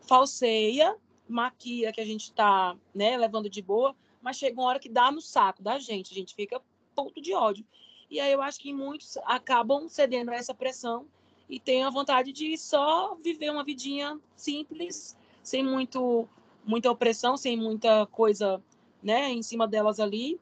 [0.01, 0.97] falseia
[1.29, 5.11] maquia que a gente está né, levando de boa, mas chega uma hora que dá
[5.11, 6.61] no saco da gente, a gente fica
[6.95, 7.67] ponto de ódio.
[8.11, 11.07] E aí eu acho que muitos acabam cedendo a essa pressão
[11.49, 16.29] e têm a vontade de só viver uma vidinha simples, sem muito
[16.67, 18.63] muita opressão, sem muita coisa,
[19.03, 20.39] né, em cima delas ali.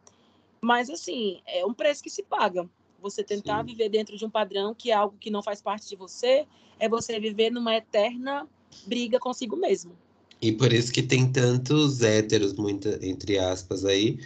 [0.60, 2.68] Mas assim, é um preço que se paga.
[3.00, 3.66] Você tentar Sim.
[3.66, 6.46] viver dentro de um padrão que é algo que não faz parte de você,
[6.78, 8.48] é você viver numa eterna
[8.86, 9.96] briga consigo mesmo.
[10.40, 14.18] E por isso que tem tantos héteros, muita, entre aspas, aí,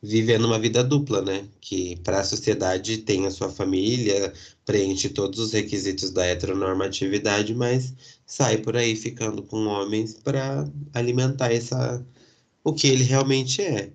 [0.00, 1.48] vivendo uma vida dupla, né?
[1.60, 4.32] Que para a sociedade tem a sua família,
[4.64, 7.94] preenche todos os requisitos da heteronormatividade, mas
[8.26, 12.04] sai por aí ficando com homens para alimentar essa
[12.62, 13.90] o que ele realmente é.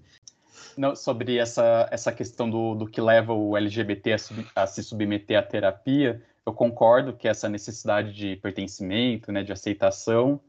[0.77, 4.83] Não, sobre essa, essa questão do, do que leva o LGBT a, sub, a se
[4.83, 10.39] submeter à terapia, eu concordo que essa necessidade de pertencimento, né, de aceitação,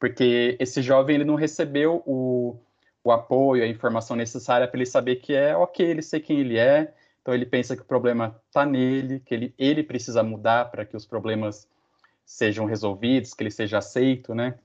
[0.00, 2.56] porque esse jovem ele não recebeu o,
[3.04, 6.58] o apoio, a informação necessária para ele saber que é ok ele ser quem ele
[6.58, 6.92] é,
[7.26, 10.96] então ele pensa que o problema está nele, que ele, ele precisa mudar para que
[10.96, 11.68] os problemas
[12.24, 14.56] sejam resolvidos, que ele seja aceito, né?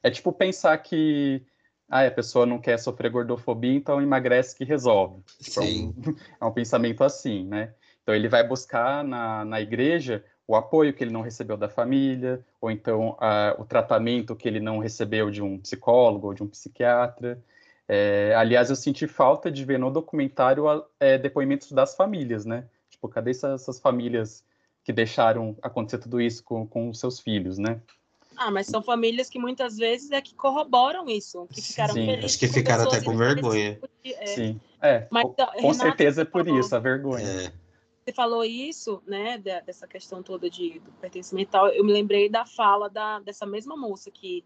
[0.00, 1.42] É tipo pensar que
[1.88, 5.20] ah, a pessoa não quer sofrer gordofobia, então emagrece que resolve.
[5.40, 5.92] Sim.
[6.40, 7.74] é um pensamento assim, né?
[8.04, 12.40] Então ele vai buscar na, na igreja o apoio que ele não recebeu da família,
[12.60, 16.46] ou então a, o tratamento que ele não recebeu de um psicólogo ou de um
[16.46, 17.42] psiquiatra.
[17.88, 20.64] É, aliás, eu senti falta de ver no documentário
[20.98, 22.64] é, depoimentos das famílias, né?
[22.88, 24.42] Tipo, cadê essas, essas, famílias
[24.82, 27.80] que deixaram acontecer tudo isso com, com os seus filhos, né?
[28.36, 32.24] Ah, mas são famílias que muitas vezes é que corroboram isso, que ficaram Sim, felizes.
[32.24, 33.78] Acho que ficaram até com vergonha.
[34.04, 34.26] É.
[34.26, 37.26] Sim, é, mas, com, com certeza é por isso, a vergonha.
[37.26, 37.52] É
[38.04, 42.90] você falou isso, né, dessa questão toda de do pertencimento eu me lembrei da fala
[42.90, 44.44] da, dessa mesma moça que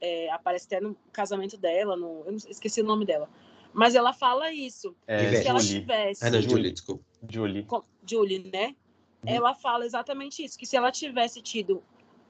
[0.00, 3.28] é, aparece até no casamento dela, no, eu não, esqueci o nome dela,
[3.72, 5.48] mas ela fala isso, é, se Julie.
[5.48, 6.24] ela tivesse...
[6.24, 7.04] Ana Julie, desculpa.
[7.28, 7.64] Julie.
[7.64, 8.76] Com, Julie, né?
[9.22, 9.30] Uhum.
[9.30, 11.82] Ela fala exatamente isso, que se ela tivesse tido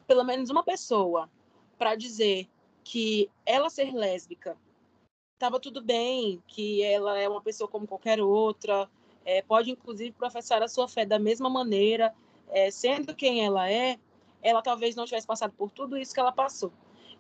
[0.07, 1.29] pelo menos uma pessoa
[1.79, 2.49] para dizer
[2.83, 4.57] que ela ser lésbica
[5.35, 8.89] estava tudo bem, que ela é uma pessoa como qualquer outra,
[9.25, 12.15] é, pode inclusive professar a sua fé da mesma maneira,
[12.49, 13.99] é, sendo quem ela é,
[14.43, 16.73] ela talvez não tivesse passado por tudo isso que ela passou.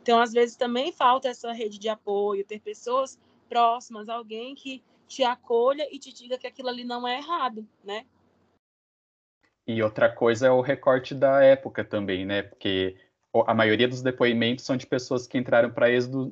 [0.05, 5.25] Então, às vezes, também falta essa rede de apoio, ter pessoas próximas, alguém que te
[5.25, 8.05] acolha e te diga que aquilo ali não é errado, né?
[9.67, 12.43] E outra coisa é o recorte da época também, né?
[12.43, 12.99] Porque
[13.47, 16.31] a maioria dos depoimentos são de pessoas que entraram para êxodo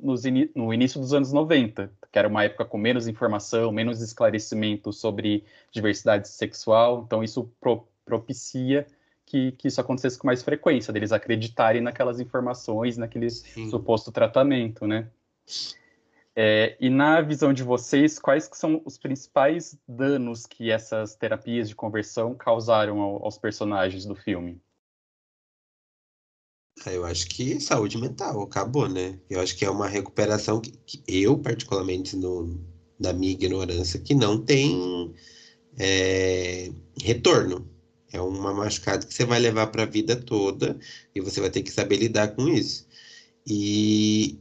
[0.55, 5.43] no início dos anos 90, que era uma época com menos informação, menos esclarecimento sobre
[5.71, 8.85] diversidade sexual, então isso pro, propicia
[9.33, 13.67] que, que, isso acontecesse com mais frequência, deles acreditarem naquelas informações, naquele Sim.
[13.67, 15.09] suposto tratamento, né?
[16.35, 21.67] É, e na visão de vocês, quais que são os principais danos que essas terapias
[21.67, 24.61] de conversão causaram ao, aos personagens do filme?
[26.85, 29.19] Eu acho que saúde mental acabou, né?
[29.29, 32.59] Eu acho que é uma recuperação que, que eu, particularmente, no,
[32.99, 35.13] da minha ignorância, que não tem
[35.79, 37.72] é, retorno.
[38.13, 40.77] É uma machucada que você vai levar para a vida toda
[41.15, 42.87] e você vai ter que saber lidar com isso.
[43.45, 44.39] E,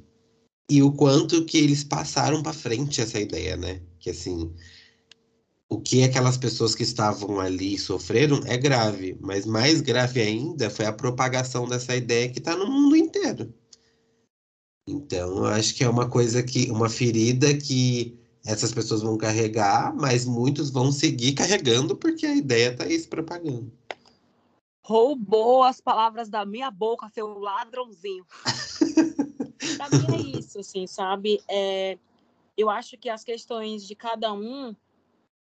[0.71, 3.83] e o quanto que eles passaram para frente essa ideia, né?
[3.99, 4.55] Que assim,
[5.71, 10.85] o que aquelas pessoas que estavam ali sofreram é grave, mas mais grave ainda foi
[10.85, 13.53] a propagação dessa ideia que está no mundo inteiro.
[14.87, 19.95] Então, eu acho que é uma coisa que, uma ferida que essas pessoas vão carregar,
[19.95, 23.73] mas muitos vão seguir carregando porque a ideia está aí se propagando.
[24.85, 28.27] Roubou as palavras da minha boca, seu ladrãozinho.
[29.77, 31.41] Para mim é isso, assim, sabe?
[31.49, 31.97] É,
[32.57, 34.75] eu acho que as questões de cada um,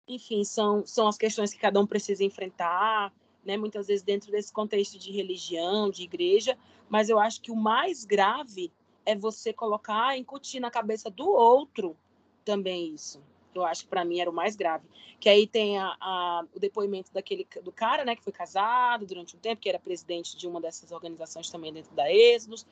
[0.08, 3.58] enfim, são, são as questões que cada um precisa enfrentar, né?
[3.58, 6.58] Muitas vezes dentro desse contexto de religião, de igreja,
[6.90, 8.72] mas eu acho que o mais grave
[9.06, 11.98] é você colocar, incutir na cabeça do outro
[12.46, 13.22] também isso.
[13.54, 14.86] Eu acho que para mim era o mais grave.
[15.20, 19.36] Que aí tem a, a, o depoimento daquele do cara, né, que foi casado durante
[19.36, 22.66] um tempo, que era presidente de uma dessas organizações também dentro da Êxodos,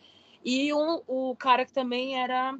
[0.43, 2.57] e um, o cara que também era,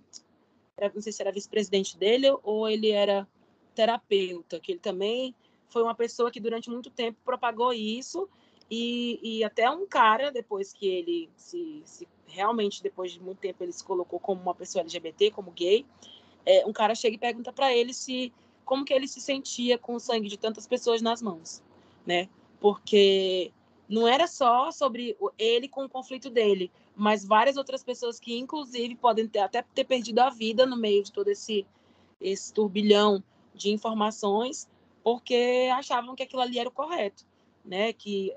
[0.78, 3.28] era não sei se era vice-presidente dele ou ele era
[3.76, 5.36] terapeuta, que ele também
[5.68, 8.30] foi uma pessoa que durante muito tempo propagou isso
[8.70, 13.64] e, e até um cara depois que ele se, se realmente depois de muito tempo
[13.64, 15.86] ele se colocou como uma pessoa LGBT, como gay,
[16.46, 18.34] é, um cara chega e pergunta para ele se
[18.66, 21.62] como que ele se sentia com o sangue de tantas pessoas nas mãos,
[22.06, 22.30] né?
[22.60, 23.52] Porque
[23.90, 28.96] não era só sobre ele com o conflito dele, mas várias outras pessoas que inclusive
[28.96, 31.66] podem ter, até ter perdido a vida no meio de todo esse
[32.22, 33.22] esse turbilhão
[33.54, 34.70] de informações,
[35.04, 37.26] porque achavam que aquilo ali era o correto,
[37.66, 37.92] né?
[37.92, 38.34] Que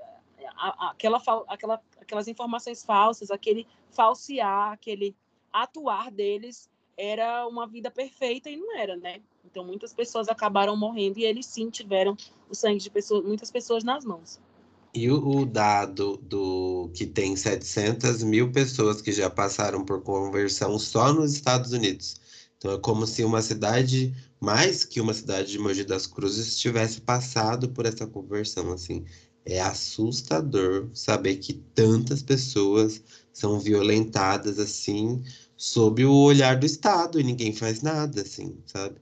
[0.57, 5.15] a, a, aquela, aquela, aquelas informações falsas, aquele falsear, aquele
[5.53, 9.21] atuar deles era uma vida perfeita e não era, né?
[9.45, 12.17] Então muitas pessoas acabaram morrendo e eles sim tiveram
[12.49, 14.39] o sangue de pessoas, muitas pessoas nas mãos.
[14.93, 21.13] E o, dado do que tem 700 mil pessoas que já passaram por conversão só
[21.13, 22.19] nos Estados Unidos.
[22.57, 26.99] Então é como se uma cidade, mais que uma cidade de Mogi das Cruzes, tivesse
[26.99, 28.71] passado por essa conversão.
[28.71, 29.05] Assim,
[29.45, 35.21] é assustador saber que tantas pessoas são violentadas assim
[35.57, 39.01] sob o olhar do Estado e ninguém faz nada, assim, sabe?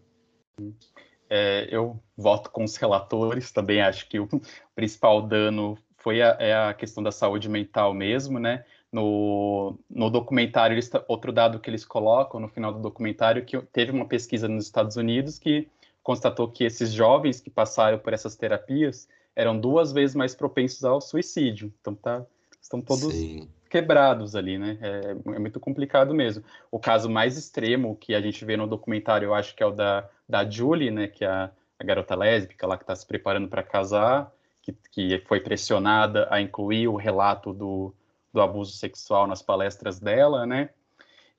[1.29, 4.29] É, eu voto com os relatores, também acho que o
[4.73, 8.63] principal dano foi a, é a questão da saúde mental mesmo, né?
[8.91, 13.91] No, no documentário, eles, outro dado que eles colocam no final do documentário, que teve
[13.91, 15.67] uma pesquisa nos Estados Unidos que
[16.01, 21.01] constatou que esses jovens que passaram por essas terapias eram duas vezes mais propensos ao
[21.01, 21.73] suicídio.
[21.81, 22.25] Então, tá,
[22.61, 24.77] estão todos Sim quebrados ali, né?
[24.81, 26.41] É, é, muito complicado mesmo.
[26.71, 29.71] O caso mais extremo que a gente vê no documentário, eu acho que é o
[29.71, 31.09] da, da Julie, né?
[31.09, 35.21] Que é a, a garota lésbica lá que está se preparando para casar, que, que
[35.27, 37.93] foi pressionada a incluir o relato do,
[38.31, 40.69] do abuso sexual nas palestras dela, né?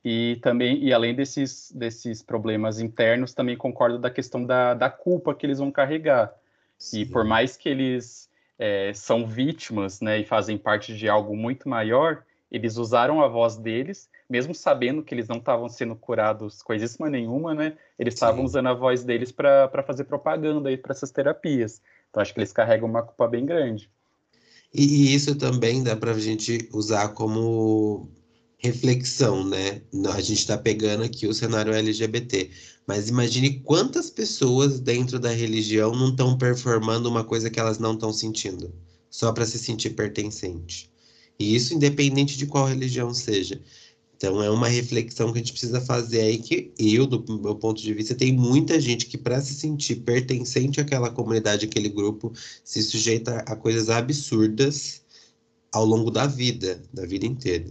[0.04, 5.34] E também, e além desses, desses problemas internos, também concordo da questão da, da culpa
[5.34, 6.34] que eles vão carregar.
[6.76, 7.00] Sim.
[7.00, 11.68] E por mais que eles é, são vítimas, né, e fazem parte de algo muito
[11.68, 17.10] maior, eles usaram a voz deles, mesmo sabendo que eles não estavam sendo curados coisíssima
[17.10, 17.76] nenhuma, né?
[17.98, 21.80] Eles estavam usando a voz deles para fazer propaganda aí para essas terapias.
[22.10, 23.90] Então acho que eles carregam uma culpa bem grande.
[24.72, 28.08] E isso também dá para a gente usar como
[28.58, 29.82] reflexão, né?
[30.14, 32.50] A gente está pegando aqui o cenário LGBT,
[32.86, 37.94] mas imagine quantas pessoas dentro da religião não estão performando uma coisa que elas não
[37.94, 38.72] estão sentindo,
[39.10, 40.90] só para se sentir pertencente.
[41.38, 43.60] E isso independente de qual religião seja.
[44.16, 47.82] Então é uma reflexão que a gente precisa fazer aí que eu, do meu ponto
[47.82, 52.32] de vista, tem muita gente que para se sentir pertencente àquela comunidade, àquele grupo,
[52.64, 55.02] se sujeita a coisas absurdas
[55.70, 57.66] ao longo da vida, da vida inteira.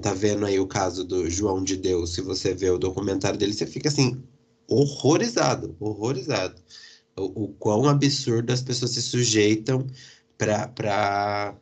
[0.00, 2.14] Tá vendo aí o caso do João de Deus?
[2.14, 4.22] Se você vê o documentário dele, você fica assim
[4.66, 6.62] horrorizado, horrorizado.
[7.14, 9.86] O, o quão absurdo as pessoas se sujeitam
[10.38, 11.54] para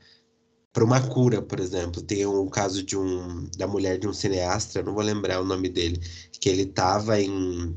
[0.72, 2.02] para uma cura, por exemplo.
[2.02, 5.68] Tem um caso de um da mulher de um cineasta, não vou lembrar o nome
[5.68, 6.00] dele,
[6.40, 7.74] que ele estava em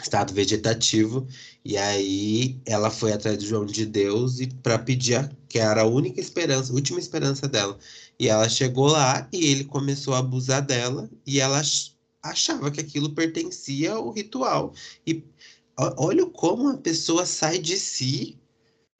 [0.00, 1.26] estado vegetativo
[1.64, 5.82] e aí ela foi atrás do João de Deus e para pedir a, que era
[5.82, 7.78] a única esperança, última esperança dela.
[8.18, 11.62] E ela chegou lá e ele começou a abusar dela e ela
[12.22, 14.74] achava que aquilo pertencia ao ritual.
[15.06, 15.24] E
[15.96, 18.41] olha como a pessoa sai de si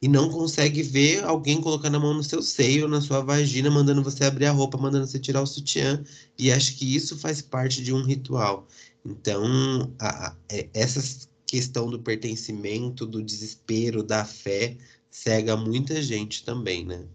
[0.02, 4.02] e não consegue ver alguém colocando a mão no seu seio, na sua vagina, mandando
[4.02, 6.02] você abrir a roupa, mandando você tirar o sutiã,
[6.36, 8.66] e acho que isso faz parte de um ritual.
[9.06, 14.76] Então, a, a, é, essa questão do pertencimento, do desespero, da fé,
[15.08, 17.06] cega muita gente também, né?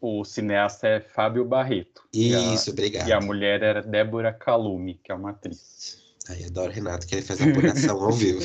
[0.00, 2.02] O cineasta é Fábio Barreto.
[2.12, 3.08] Isso, a, obrigado.
[3.08, 6.02] E a mulher era Débora Calume, que é uma atriz.
[6.28, 8.40] Ai, adoro Renato, que ele faz a apuração ao vivo.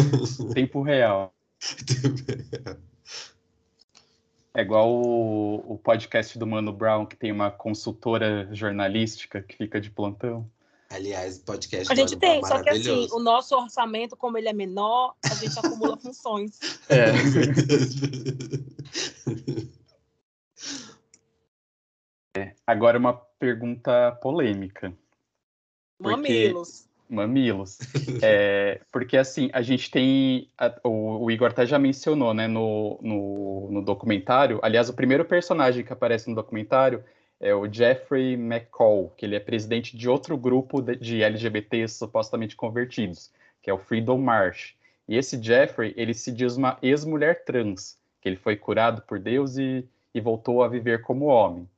[0.52, 1.35] Tempo real.
[4.56, 9.78] É igual o, o, podcast do Mano Brown, que tem uma consultora jornalística que fica
[9.78, 10.50] de plantão.
[10.88, 15.14] Aliás, podcast A gente tem, só que assim, o nosso orçamento, como ele é menor,
[15.24, 16.58] a gente acumula funções.
[16.88, 17.10] É.
[22.40, 22.54] é.
[22.66, 24.96] Agora uma pergunta polêmica.
[25.98, 26.16] Porque...
[26.16, 26.88] Mamilos.
[27.08, 27.78] Mamilos.
[28.22, 30.48] É, porque assim, a gente tem.
[30.56, 34.58] A, o, o, Igor até já mencionou, né, no, no, no, documentário.
[34.62, 37.04] Aliás, o primeiro personagem que aparece no documentário
[37.38, 42.56] é o Jeffrey McCall, que ele é presidente de outro grupo de, de LGBTs supostamente
[42.56, 43.30] convertidos,
[43.62, 44.74] que é o Freedom March.
[45.08, 49.58] E esse Jeffrey, ele se diz uma ex-mulher trans, que ele foi curado por Deus
[49.58, 51.68] e, e voltou a viver como homem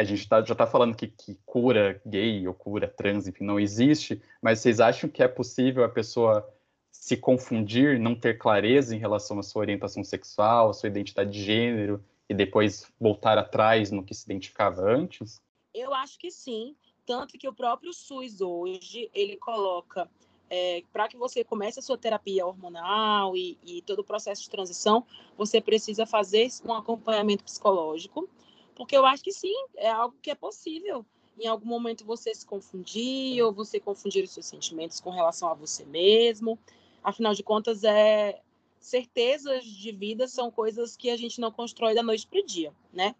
[0.00, 3.60] a gente tá, já está falando que, que, cura gay ou cura trans, enfim, não
[3.60, 6.48] existe, mas vocês acham que é possível a pessoa
[6.90, 11.42] se confundir, não ter clareza em relação à sua orientação sexual, à sua identidade de
[11.42, 15.42] gênero, e depois voltar atrás no que se identificava antes?
[15.74, 16.74] Eu acho que sim,
[17.04, 20.08] tanto que o próprio SUS hoje, ele coloca
[20.48, 24.50] é, para que você comece a sua terapia hormonal e, e, todo o processo de
[24.50, 25.04] transição,
[25.36, 28.28] você precisa fazer um acompanhamento psicológico
[28.74, 31.04] porque eu acho que sim, é algo que é possível.
[31.38, 35.54] Em algum momento você se confundir, ou você confundir os seus sentimentos com relação a
[35.54, 36.58] você mesmo.
[37.02, 38.40] Afinal de contas, é
[38.80, 42.72] certezas de vida são coisas que a gente não constrói da noite para o dia,
[42.92, 43.14] né?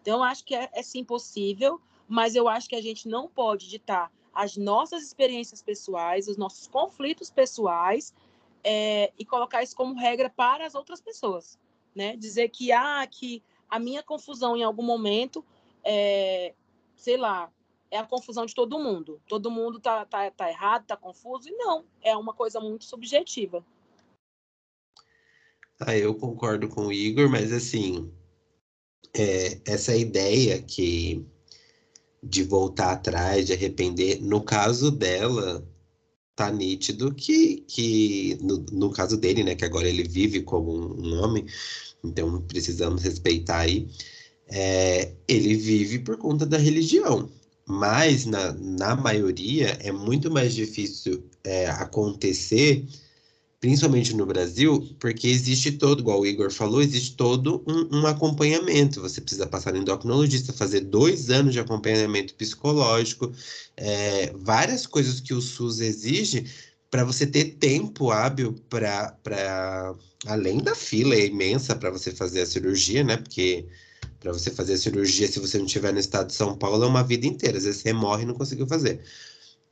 [0.00, 3.28] Então, eu acho que é, é sim possível, mas eu acho que a gente não
[3.28, 8.14] pode ditar as nossas experiências pessoais, os nossos conflitos pessoais
[8.64, 11.58] é, e colocar isso como regra para as outras pessoas,
[11.94, 12.16] né?
[12.16, 13.42] Dizer que ah, que
[13.72, 15.42] a minha confusão em algum momento
[15.82, 16.52] é,
[16.94, 17.50] sei lá,
[17.90, 19.18] é a confusão de todo mundo.
[19.26, 23.64] Todo mundo tá, tá, tá errado, tá confuso, e não, é uma coisa muito subjetiva.
[25.80, 28.12] Ah, eu concordo com o Igor, mas assim,
[29.14, 31.26] é, essa ideia que
[32.22, 35.66] de voltar atrás, de arrepender, no caso dela,
[36.34, 41.22] tá nítido que, que no, no caso dele, né, que agora ele vive como um
[41.22, 41.46] homem,
[42.02, 43.88] então precisamos respeitar aí.
[44.48, 47.30] É, ele vive por conta da religião,
[47.66, 52.86] mas na, na maioria é muito mais difícil é, acontecer,
[53.62, 59.00] principalmente no Brasil, porque existe todo, igual o Igor falou, existe todo um, um acompanhamento.
[59.00, 63.32] Você precisa passar no endocrinologista, fazer dois anos de acompanhamento psicológico,
[63.76, 66.44] é, várias coisas que o SUS exige
[66.90, 69.94] para você ter tempo hábil para
[70.26, 73.16] além da fila imensa para você fazer a cirurgia, né?
[73.16, 73.68] Porque
[74.18, 76.88] para você fazer a cirurgia, se você não estiver no estado de São Paulo, é
[76.88, 77.58] uma vida inteira.
[77.58, 79.00] Às vezes você morre e não conseguiu fazer.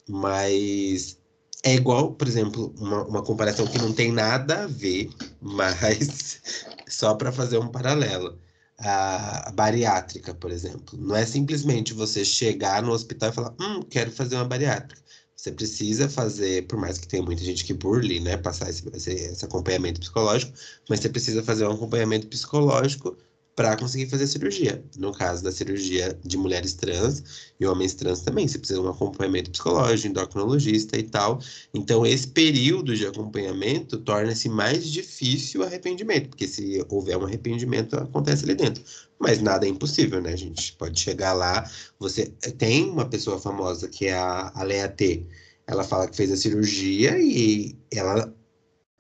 [0.09, 1.20] Mas
[1.63, 6.41] é igual, por exemplo, uma, uma comparação que não tem nada a ver, mas
[6.89, 8.39] só para fazer um paralelo.
[8.83, 10.99] A bariátrica, por exemplo.
[10.99, 15.03] Não é simplesmente você chegar no hospital e falar, hum, quero fazer uma bariátrica.
[15.37, 19.11] Você precisa fazer, por mais que tenha muita gente que burle, né, passar esse, esse,
[19.11, 20.53] esse acompanhamento psicológico,
[20.89, 23.17] mas você precisa fazer um acompanhamento psicológico
[23.61, 24.83] para conseguir fazer a cirurgia.
[24.97, 28.89] No caso da cirurgia de mulheres trans e homens trans também, você precisa de um
[28.89, 31.39] acompanhamento psicológico, endocrinologista e tal.
[31.75, 37.97] Então, esse período de acompanhamento torna-se mais difícil o arrependimento, porque se houver um arrependimento,
[37.97, 38.83] acontece ali dentro.
[39.19, 40.35] Mas nada é impossível, né?
[40.39, 41.71] Gente pode chegar lá.
[41.99, 45.27] Você tem uma pessoa famosa que é a, a Lea T.
[45.67, 48.35] Ela fala que fez a cirurgia e ela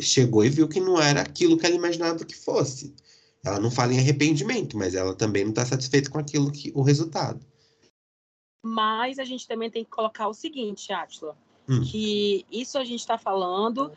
[0.02, 2.94] chegou e viu que não era aquilo que ela imaginava que fosse.
[3.44, 6.82] Ela não fala em arrependimento, mas ela também não está satisfeita com aquilo que o
[6.82, 7.40] resultado.
[8.62, 11.36] Mas a gente também tem que colocar o seguinte, Átila,
[11.68, 11.80] hum.
[11.82, 13.90] que isso a gente está falando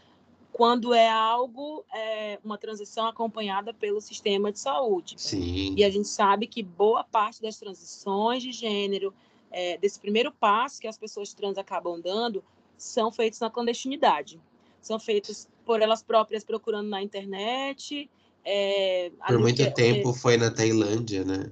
[0.54, 5.16] quando é algo, é, uma transição acompanhada pelo sistema de saúde.
[5.18, 5.74] Sim.
[5.76, 9.14] E a gente sabe que boa parte das transições de gênero,
[9.52, 12.44] é, desse primeiro passo que as pessoas trans acabam dando,
[12.78, 14.40] são feitos na clandestinidade.
[14.80, 18.10] São feitos por elas próprias procurando na internet.
[18.46, 21.52] É, por muito tempo foi na Tailândia, né?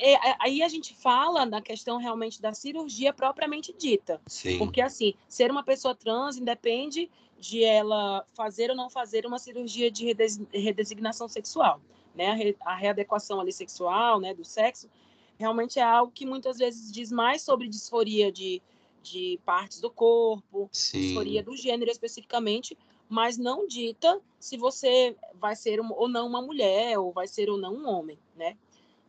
[0.00, 4.20] É, aí a gente fala da questão realmente da cirurgia propriamente dita.
[4.26, 4.58] Sim.
[4.58, 9.90] Porque, assim, ser uma pessoa trans independe de ela fazer ou não fazer uma cirurgia
[9.90, 10.14] de
[10.52, 11.80] redesignação sexual,
[12.14, 12.54] né?
[12.60, 14.90] A readequação ali sexual, né, do sexo,
[15.38, 18.60] realmente é algo que muitas vezes diz mais sobre disforia de,
[19.02, 21.00] de partes do corpo, Sim.
[21.00, 22.76] disforia do gênero especificamente,
[23.10, 27.58] mas não dita se você vai ser ou não uma mulher, ou vai ser ou
[27.58, 28.56] não um homem, né?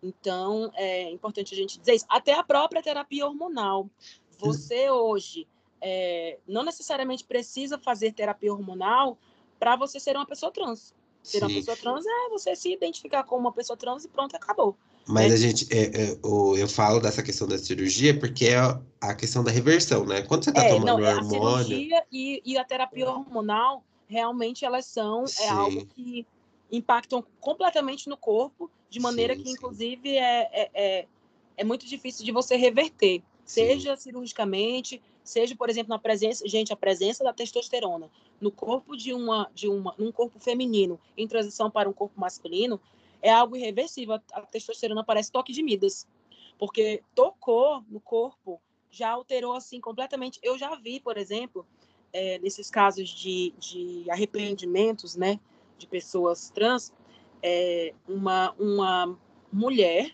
[0.02, 2.06] Então, é importante a gente dizer isso.
[2.10, 3.88] Até a própria terapia hormonal.
[4.40, 5.48] Você hoje
[5.80, 9.18] é, não necessariamente precisa fazer terapia hormonal
[9.60, 10.96] para você ser uma pessoa trans.
[11.22, 11.46] Ser Sim.
[11.46, 14.76] uma pessoa trans é você se identificar como uma pessoa trans e pronto, acabou.
[15.08, 15.36] Mas é.
[15.36, 18.58] a gente, é, é, o, eu falo dessa questão da cirurgia porque é
[19.00, 20.22] a questando da reversão, né?
[20.24, 21.56] Quando você está é, tomando não, é hormônio...
[21.56, 26.28] A cirurgia e, e, a terapia hormonal, realmente elas são é algo que
[26.70, 31.08] impactam completamente no corpo, de maneira sim, que, inclusive, é, é, é,
[31.56, 36.76] é muito difícil de você reverter, seja cirurgicamente, seja, por exemplo, na presença, gente, a
[36.76, 38.10] presença da testosterona
[38.42, 42.82] no corpo de uma, de uma, num corpo feminino em transição para um corpo masculino,
[43.22, 44.20] é algo irreversível.
[44.34, 46.06] A testosterona parece toque de Midas,
[46.60, 48.60] porque tocou no corpo,
[48.90, 50.38] já alterou assim completamente.
[50.44, 51.66] Eu já vi, por exemplo,
[52.14, 55.40] é, nesses casos de, de arrependimentos, né,
[55.78, 56.94] de pessoas trans,
[57.42, 59.18] é, uma, uma
[59.52, 60.12] mulher,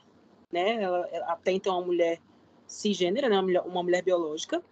[0.52, 2.22] né, ela, até então uma mulher
[2.66, 4.64] cisgênera, né, uma mulher, uma mulher biológica,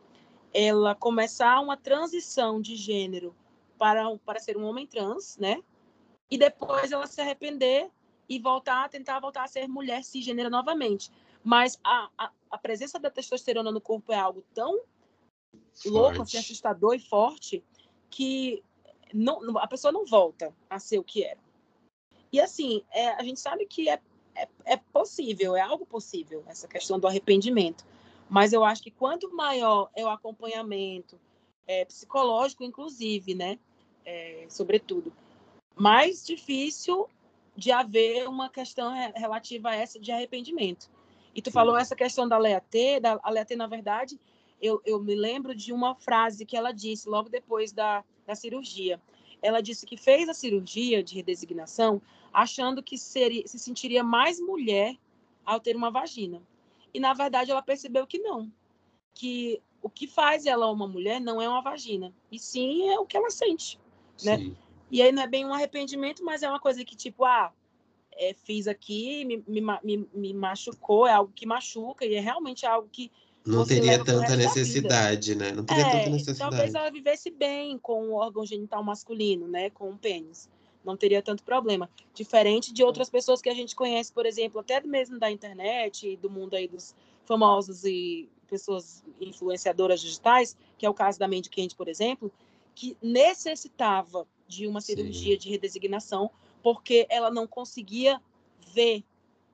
[0.53, 3.35] ela começar uma transição de gênero
[3.77, 5.61] para, para ser um homem trans, né,
[6.29, 7.89] e depois ela se arrepender
[8.27, 11.11] e voltar, tentar voltar a ser mulher cisgênera novamente.
[11.43, 14.81] Mas a, a, a presença da testosterona no corpo é algo tão.
[15.85, 17.63] Louco, assim, assustador e forte,
[18.09, 18.63] que
[19.13, 21.39] não, a pessoa não volta a ser o que era.
[22.31, 23.99] E assim, é, a gente sabe que é,
[24.35, 27.85] é, é, possível, é algo possível, essa questão do arrependimento.
[28.29, 31.19] Mas eu acho que quanto maior é o acompanhamento,
[31.67, 33.59] é, psicológico, inclusive, né?
[34.05, 35.13] É, sobretudo,
[35.75, 37.09] mais difícil
[37.55, 40.89] de haver uma questão relativa a essa de arrependimento.
[41.33, 41.53] E tu Sim.
[41.53, 44.19] falou essa questão da Lea T, da a Lea T, na verdade,
[44.61, 49.01] eu, eu me lembro de uma frase que ela disse logo depois da, da cirurgia.
[49.41, 52.01] Ela disse que fez a cirurgia de redesignação
[52.33, 54.95] achando que seria, se sentiria mais mulher
[55.45, 56.41] ao ter uma vagina.
[56.93, 58.51] E, na verdade, ela percebeu que não.
[59.13, 63.05] Que o que faz ela uma mulher não é uma vagina, e sim é o
[63.05, 63.79] que ela sente,
[64.23, 64.39] né?
[64.39, 64.57] Sim.
[64.89, 67.53] E aí não é bem um arrependimento, mas é uma coisa que, tipo, ah,
[68.11, 72.89] é, fiz aqui, me, me, me, machucou, é algo que machuca, e é realmente algo
[72.91, 73.11] que
[73.45, 75.51] não teria tanta necessidade, né?
[75.51, 76.51] Não teria é, tanta necessidade.
[76.51, 79.69] Talvez ela vivesse bem com o órgão genital masculino, né?
[79.69, 80.49] Com o pênis.
[80.83, 81.89] Não teria tanto problema.
[82.13, 86.29] Diferente de outras pessoas que a gente conhece, por exemplo, até mesmo da internet, do
[86.29, 91.75] mundo aí dos famosos e pessoas influenciadoras digitais, que é o caso da Mandy Candy,
[91.75, 92.31] por exemplo,
[92.73, 95.39] que necessitava de uma cirurgia Sim.
[95.39, 96.29] de redesignação
[96.61, 98.19] porque ela não conseguia
[98.73, 99.03] ver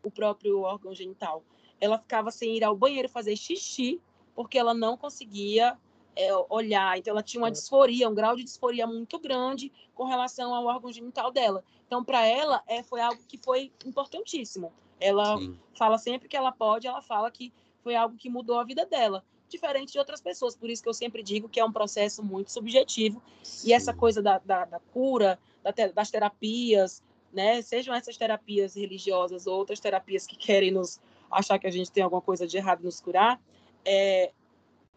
[0.03, 1.43] o próprio órgão genital
[1.81, 3.99] ela ficava sem ir ao banheiro fazer xixi,
[4.35, 5.77] porque ela não conseguia
[6.15, 6.97] é, olhar.
[6.97, 10.91] Então, ela tinha uma disforia, um grau de disforia muito grande com relação ao órgão
[10.93, 11.63] genital dela.
[11.87, 14.71] Então, para ela, é, foi algo que foi importantíssimo.
[14.99, 15.57] Ela Sim.
[15.73, 17.51] fala sempre que ela pode, ela fala que
[17.83, 20.55] foi algo que mudou a vida dela, diferente de outras pessoas.
[20.55, 23.21] Por isso que eu sempre digo que é um processo muito subjetivo.
[23.41, 23.69] Sim.
[23.69, 27.01] E essa coisa da, da, da cura, da te, das terapias,
[27.33, 27.61] né?
[27.61, 30.99] Sejam essas terapias religiosas ou outras terapias que querem nos
[31.31, 33.39] achar que a gente tem alguma coisa de errado nos curar,
[33.85, 34.31] é,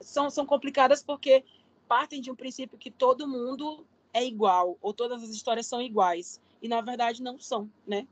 [0.01, 1.45] são, são complicadas porque
[1.89, 6.41] partem de um princípio que todo mundo é igual, ou todas as histórias são iguais.
[6.63, 8.07] E, na verdade, não são, né?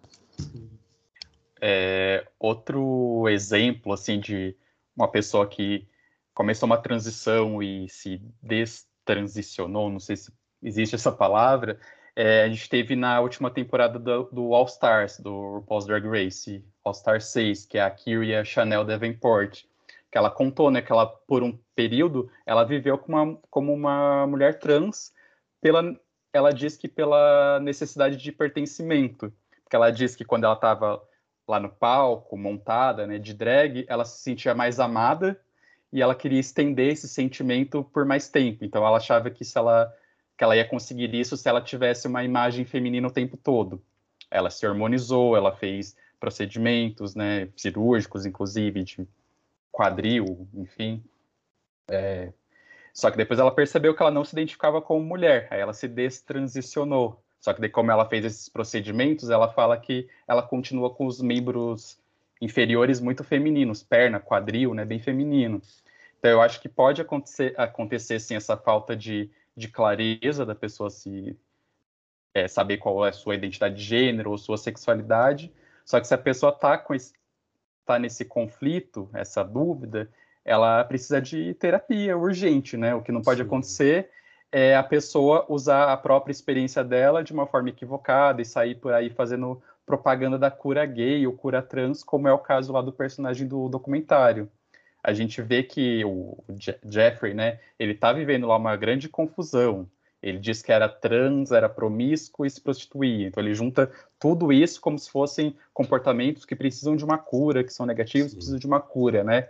[1.61, 4.57] É, outro exemplo, assim, de
[4.97, 5.87] uma pessoa que
[6.35, 11.79] começou uma transição e se destransicionou, não sei se existe essa palavra,
[12.15, 16.65] é, a gente teve na última temporada do, do All Stars, do RuPaul's Drag Race,
[16.85, 19.65] All Star 6, que é a Kyria Chanel Davenport,
[20.11, 24.27] que ela contou, né, que ela, por um período, ela viveu como uma, como uma
[24.27, 25.13] mulher trans,
[25.61, 25.99] pela,
[26.33, 29.33] ela diz que pela necessidade de pertencimento,
[29.65, 31.03] porque ela diz que quando ela estava
[31.49, 35.41] lá no palco, montada, né, de drag, ela se sentia mais amada
[35.91, 38.65] e ela queria estender esse sentimento por mais tempo.
[38.65, 39.93] Então ela achava que se ela
[40.37, 43.83] que ela ia conseguir isso se ela tivesse uma imagem feminina o tempo todo.
[44.31, 49.09] Ela se harmonizou, ela fez procedimentos, né, cirúrgicos, inclusive, de
[49.71, 51.03] quadril, enfim.
[51.89, 52.33] É...
[52.95, 55.89] Só que depois ela percebeu que ela não se identificava como mulher, aí ela se
[55.89, 57.23] destransicionou.
[57.41, 61.21] Só que daí, como ela fez esses procedimentos, ela fala que ela continua com os
[61.21, 61.99] membros
[62.41, 65.61] inferiores muito femininos, perna, quadril, né, bem feminino.
[66.19, 70.91] Então, eu acho que pode acontecer, acontecer sim, essa falta de de clareza da pessoa
[70.91, 71.37] se
[72.35, 75.53] é, saber qual é a sua identidade de gênero ou sua sexualidade.
[75.85, 76.95] Só que se a pessoa está com
[77.85, 80.09] tá nesse conflito, essa dúvida,
[80.45, 82.95] ela precisa de terapia urgente, né?
[82.95, 83.47] O que não pode Sim.
[83.47, 84.11] acontecer
[84.51, 88.93] é a pessoa usar a própria experiência dela de uma forma equivocada e sair por
[88.93, 92.93] aí fazendo propaganda da cura gay ou cura trans, como é o caso lá do
[92.93, 94.51] personagem do documentário
[95.03, 96.39] a gente vê que o
[96.89, 99.89] Jeffrey, né, ele tá vivendo lá uma grande confusão.
[100.23, 103.27] Ele diz que era trans, era promíscuo e se prostituía.
[103.27, 103.91] Então ele junta
[104.21, 108.37] tudo isso como se fossem comportamentos que precisam de uma cura, que são negativos, Sim.
[108.37, 109.49] precisam de uma cura, né?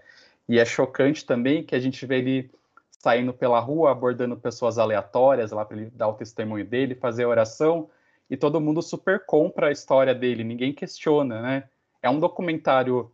[0.48, 2.50] E é chocante também que a gente vê ele
[2.90, 7.28] saindo pela rua, abordando pessoas aleatórias lá para ele dar o testemunho dele, fazer a
[7.28, 7.90] oração,
[8.30, 11.64] e todo mundo super compra a história dele, ninguém questiona, né?
[12.00, 13.10] É um documentário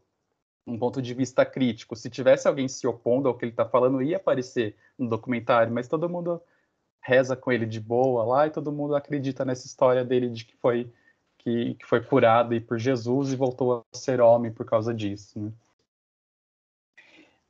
[0.68, 1.96] um ponto de vista crítico.
[1.96, 5.88] Se tivesse alguém se opondo ao que ele está falando, ia aparecer no documentário, mas
[5.88, 6.40] todo mundo
[7.00, 10.56] reza com ele de boa lá e todo mundo acredita nessa história dele de que
[10.56, 10.92] foi
[11.38, 15.40] que, que foi curado e por Jesus e voltou a ser homem por causa disso.
[15.40, 15.52] Né?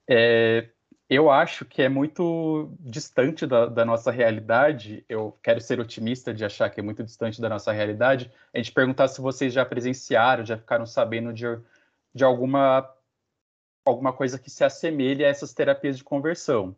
[0.08, 0.68] É,
[1.08, 5.04] eu acho que é muito distante da, da, nossa realidade.
[5.08, 8.30] Eu quero ser otimista de achar que é muito distante da nossa realidade.
[8.52, 11.46] A gente perguntar se vocês já presenciaram, já ficaram sabendo de,
[12.14, 12.88] de alguma,
[13.89, 16.76] alguma coisa que se assemelhe a essas terapias de conversão.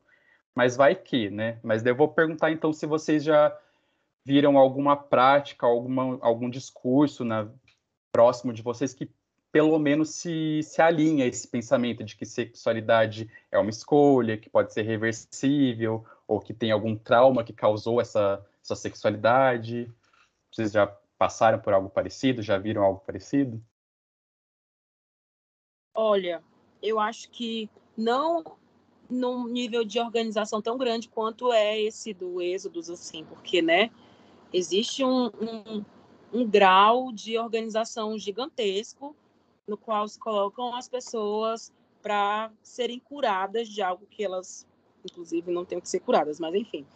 [0.55, 1.59] Mas vai que, né?
[1.63, 3.57] Mas eu vou perguntar então se vocês já
[4.25, 7.49] viram alguma prática, alguma, algum discurso na,
[8.13, 9.11] próximo de vocês que
[9.53, 14.73] pelo menos se, se alinha esse pensamento de que sexualidade é uma escolha, que pode
[14.73, 19.93] ser reversível, ou que tem algum trauma que causou essa, essa sexualidade.
[20.53, 20.87] Vocês já
[21.19, 22.43] passaram por algo parecido?
[22.43, 23.61] Já viram algo parecido?
[25.93, 26.41] Olha,
[26.83, 28.45] eu acho que não
[29.09, 33.91] num nível de organização tão grande quanto é esse do Êxodos, assim, porque, né,
[34.53, 35.85] existe um, um,
[36.33, 39.15] um grau de organização gigantesco
[39.67, 44.67] no qual se colocam as pessoas para serem curadas de algo que elas,
[45.05, 46.87] inclusive, não têm que ser curadas, mas enfim.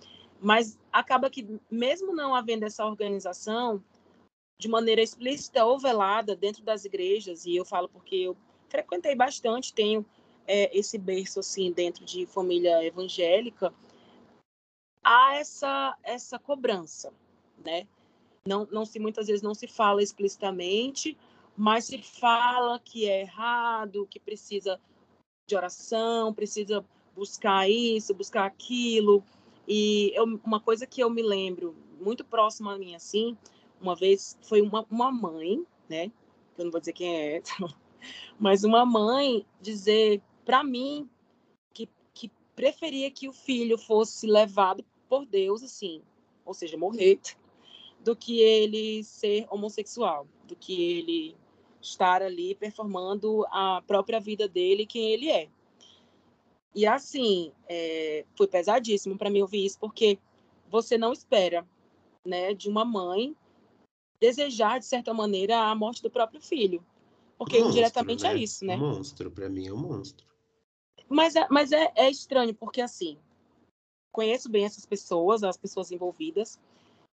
[0.41, 3.83] Mas acaba que, mesmo não havendo essa organização,
[4.59, 8.37] de maneira explícita ou velada dentro das igrejas, e eu falo porque eu
[8.75, 10.05] frequentei bastante, tenho
[10.49, 13.73] é, esse berço assim dentro de família evangélica,
[15.03, 17.13] há essa essa cobrança,
[17.65, 17.87] né?
[18.45, 21.17] Não, não se muitas vezes não se fala explicitamente,
[21.57, 24.81] mas se fala que é errado, que precisa
[25.49, 29.23] de oração, precisa buscar isso, buscar aquilo.
[29.69, 33.39] E eu, uma coisa que eu me lembro muito próxima a mim, assim,
[33.81, 36.11] uma vez foi uma, uma mãe, né?
[36.59, 37.43] Eu não vou dizer quem é,
[38.39, 41.09] mas uma mãe dizer para mim
[41.73, 46.03] que, que preferia que o filho fosse levado por Deus, assim,
[46.45, 47.21] ou seja, morrer,
[48.01, 51.37] do que ele ser homossexual, do que ele
[51.81, 55.49] estar ali performando a própria vida dele, quem ele é.
[56.75, 60.19] E assim, é, foi pesadíssimo para mim ouvir isso, porque
[60.69, 61.67] você não espera,
[62.27, 63.37] né, de uma mãe
[64.19, 66.85] desejar de certa maneira a morte do próprio filho,
[67.45, 68.35] porque monstro, indiretamente é né?
[68.35, 68.77] é isso, né?
[68.77, 70.27] Monstro, para mim é um monstro.
[71.09, 73.19] Mas é, mas é, é estranho porque assim,
[74.11, 76.59] conheço bem essas pessoas, as pessoas envolvidas,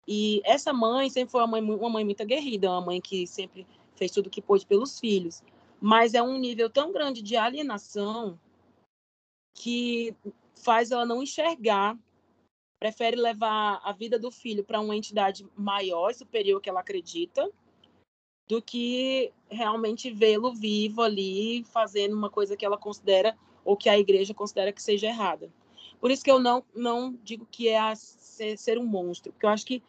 [0.07, 3.67] e essa mãe sempre foi uma mãe, uma mãe muito aguerrida, uma mãe que sempre
[3.97, 5.43] fez tudo o que pôde pelos filhos.
[5.81, 8.39] Mas é um nível tão grande de alienação
[9.55, 10.15] que
[10.55, 11.99] faz ela não enxergar,
[12.79, 17.51] prefere levar a vida do filho para uma entidade maior, superior que ela acredita,
[18.51, 23.97] do que realmente vê-lo vivo ali fazendo uma coisa que ela considera ou que a
[23.97, 25.49] igreja considera que seja errada.
[26.01, 29.47] Por isso que eu não, não digo que é a ser, ser um monstro, porque
[29.47, 29.81] eu acho que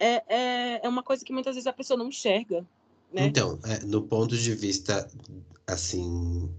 [0.00, 2.66] é, é, é uma coisa que muitas vezes a pessoa não enxerga.
[3.12, 3.26] Né?
[3.26, 5.08] Então, é, no ponto de vista,
[5.64, 6.52] assim,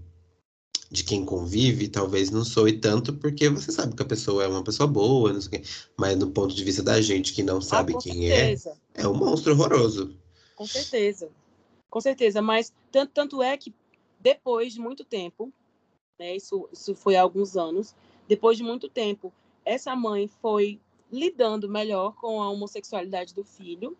[0.90, 4.64] de quem convive, talvez não soe tanto, porque você sabe que a pessoa é uma
[4.64, 5.62] pessoa boa, não sei o quê.
[5.98, 8.78] Mas no ponto de vista da gente que não ah, sabe ah, quem certeza.
[8.94, 10.23] é, é um monstro horroroso.
[10.54, 11.30] Com certeza.
[11.90, 12.42] Com certeza.
[12.42, 13.74] Mas tanto, tanto é que
[14.18, 15.52] depois de muito tempo,
[16.18, 17.94] né, isso, isso foi há alguns anos,
[18.26, 19.32] depois de muito tempo,
[19.64, 20.80] essa mãe foi
[21.10, 23.96] lidando melhor com a homossexualidade do filho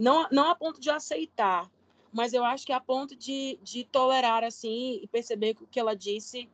[0.00, 1.70] não, não a ponto de aceitar,
[2.10, 5.78] mas eu acho que a ponto de, de tolerar assim e perceber que o que
[5.78, 6.48] ela disse,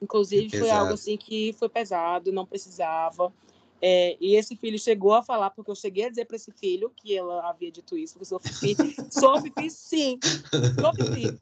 [0.00, 3.32] inclusive, foi algo assim que foi pesado, não precisava.
[3.80, 6.90] É, e esse filho chegou a falar, porque eu cheguei a dizer para esse filho
[6.96, 10.18] que ela havia dito isso, porque sou fifi, sou fifi sim,
[10.80, 11.38] sou fifi.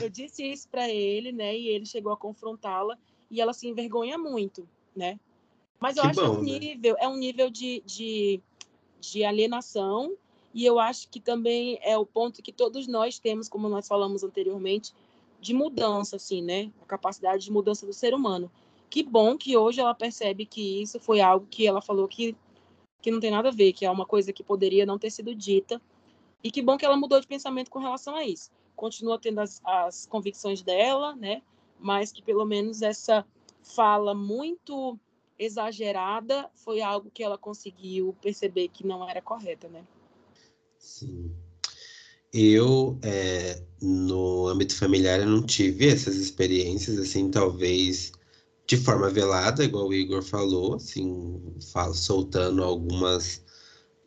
[0.00, 2.96] Eu disse isso para ele, né, e ele chegou a confrontá-la,
[3.30, 5.18] e ela se envergonha muito, né.
[5.80, 6.58] Mas eu que acho bom, que é um né?
[6.60, 8.40] nível, é um nível de, de,
[9.00, 10.16] de alienação
[10.54, 14.22] e eu acho que também é o ponto que todos nós temos, como nós falamos
[14.22, 14.92] anteriormente,
[15.40, 16.70] de mudança, assim, né?
[16.82, 18.50] A capacidade de mudança do ser humano.
[18.92, 22.36] Que bom que hoje ela percebe que isso foi algo que ela falou que,
[23.00, 25.34] que não tem nada a ver, que é uma coisa que poderia não ter sido
[25.34, 25.80] dita.
[26.44, 28.50] E que bom que ela mudou de pensamento com relação a isso.
[28.76, 31.40] Continua tendo as, as convicções dela, né?
[31.80, 33.24] Mas que pelo menos essa
[33.62, 34.98] fala muito
[35.38, 39.82] exagerada foi algo que ela conseguiu perceber que não era correta, né?
[40.76, 41.34] Sim.
[42.30, 48.12] Eu, é, no âmbito familiar, eu não tive essas experiências, assim, talvez
[48.66, 51.40] de forma velada, igual o Igor falou, assim,
[51.94, 53.42] soltando algumas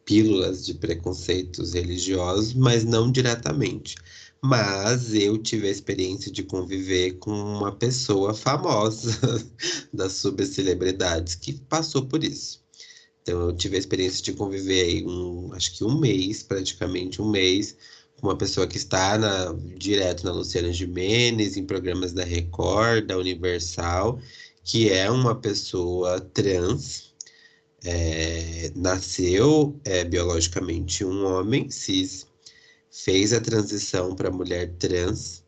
[0.05, 3.95] pílulas de preconceitos religiosos, mas não diretamente.
[4.41, 9.17] Mas eu tive a experiência de conviver com uma pessoa famosa
[9.91, 12.63] das subcelebridades que passou por isso.
[13.23, 17.29] Então eu tive a experiência de conviver aí um, acho que um mês, praticamente um
[17.31, 17.75] mês,
[18.19, 23.17] com uma pessoa que está na, direto na Luciana Gimenez, em programas da Record, da
[23.17, 24.19] Universal,
[24.65, 27.13] que é uma pessoa trans,
[27.83, 32.27] é, nasceu é, biologicamente um homem cis,
[32.91, 35.43] fez a transição para mulher trans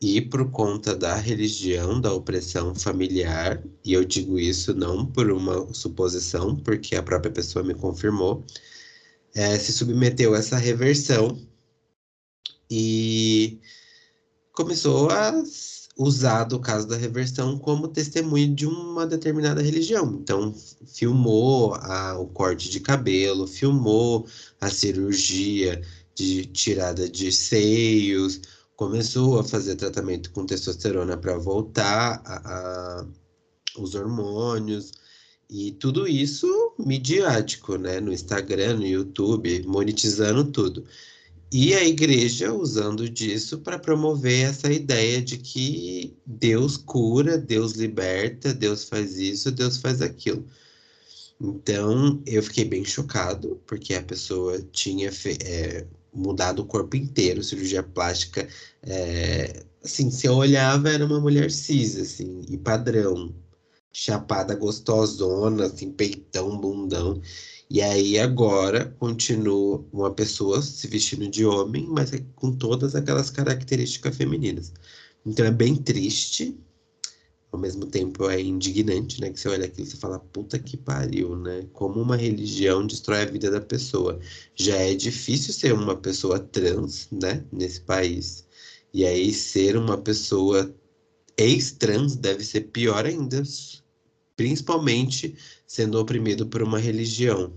[0.00, 5.72] e por conta da religião, da opressão familiar, e eu digo isso não por uma
[5.72, 8.44] suposição, porque a própria pessoa me confirmou,
[9.34, 11.38] é, se submeteu a essa reversão
[12.70, 13.60] e
[14.52, 15.44] começou a
[15.96, 20.18] usar do caso da reversão como testemunho de uma determinada religião.
[20.20, 20.54] Então,
[20.86, 24.26] filmou a, o corte de cabelo, filmou
[24.60, 25.80] a cirurgia
[26.14, 28.40] de tirada de seios,
[28.76, 33.06] começou a fazer tratamento com testosterona para voltar a, a,
[33.78, 34.92] os hormônios.
[35.48, 38.00] E tudo isso midiático, né?
[38.00, 40.84] No Instagram, no YouTube, monetizando tudo.
[41.52, 48.52] E a igreja usando disso para promover essa ideia de que Deus cura, Deus liberta,
[48.52, 50.44] Deus faz isso, Deus faz aquilo.
[51.40, 55.10] Então eu fiquei bem chocado, porque a pessoa tinha
[55.44, 58.48] é, mudado o corpo inteiro, cirurgia plástica.
[58.82, 63.34] É, assim, se eu olhava, era uma mulher cis, assim, e padrão.
[63.92, 67.20] Chapada gostosona, assim, peitão, bundão.
[67.68, 73.28] E aí agora continua uma pessoa se vestindo de homem, mas é com todas aquelas
[73.30, 74.72] características femininas.
[75.24, 76.56] Então é bem triste,
[77.50, 79.30] ao mesmo tempo é indignante, né?
[79.30, 81.66] Que você olha aquilo e você fala, puta que pariu, né?
[81.72, 84.20] Como uma religião destrói a vida da pessoa.
[84.54, 87.44] Já é difícil ser uma pessoa trans, né?
[87.50, 88.46] Nesse país.
[88.94, 90.72] E aí ser uma pessoa
[91.36, 93.42] ex-trans deve ser pior ainda,
[94.36, 95.36] principalmente
[95.66, 97.52] sendo oprimido por uma religião.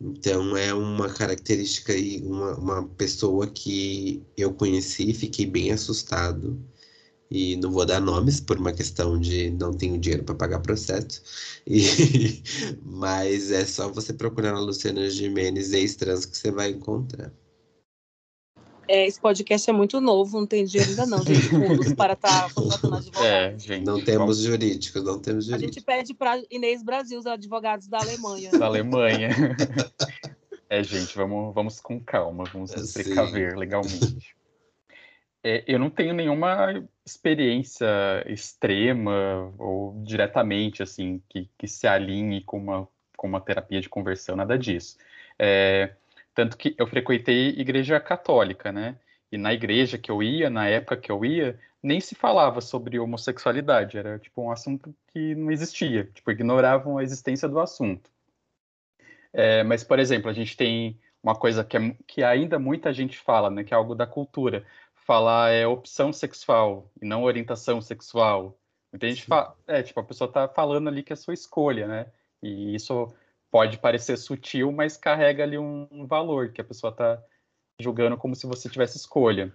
[0.00, 6.60] Então é uma característica e uma, uma pessoa que eu conheci e fiquei bem assustado.
[7.30, 11.22] E não vou dar nomes por uma questão de não tenho dinheiro para pagar processo.
[11.66, 12.42] E,
[12.84, 17.32] mas é só você procurar na Luciana Gimenez ex-trans que você vai encontrar.
[18.88, 21.48] É, esse podcast é muito novo, não tem dinheiro ainda não, gente.
[21.48, 23.26] Fundos para estar tá contratando advogados.
[23.26, 23.86] É, gente.
[23.86, 25.72] Não temos jurídicos, não temos jurídicos.
[25.72, 28.50] A gente pede para Inês Brasil, os advogados da Alemanha.
[28.50, 29.30] Da Alemanha.
[30.68, 34.34] é, gente, vamos, vamos com calma, vamos nos precaver legalmente.
[35.44, 37.86] É, eu não tenho nenhuma experiência
[38.26, 44.36] extrema ou diretamente, assim, que, que se alinhe com uma, com uma terapia de conversão,
[44.36, 44.96] nada disso.
[45.38, 45.94] É,
[46.34, 48.98] tanto que eu frequentei igreja católica, né?
[49.30, 52.98] E na igreja que eu ia, na época que eu ia, nem se falava sobre
[52.98, 53.96] homossexualidade.
[53.98, 56.04] Era tipo um assunto que não existia.
[56.12, 58.10] Tipo, ignoravam a existência do assunto.
[59.32, 63.18] É, mas, por exemplo, a gente tem uma coisa que, é, que ainda muita gente
[63.18, 63.64] fala, né?
[63.64, 64.64] Que é algo da cultura.
[64.94, 68.58] Falar é opção sexual e não orientação sexual.
[68.92, 72.06] Muita gente fala, é, tipo, a pessoa tá falando ali que é sua escolha, né?
[72.42, 73.08] E isso
[73.52, 77.22] pode parecer sutil, mas carrega ali um, um valor que a pessoa está
[77.78, 79.54] julgando como se você tivesse escolha.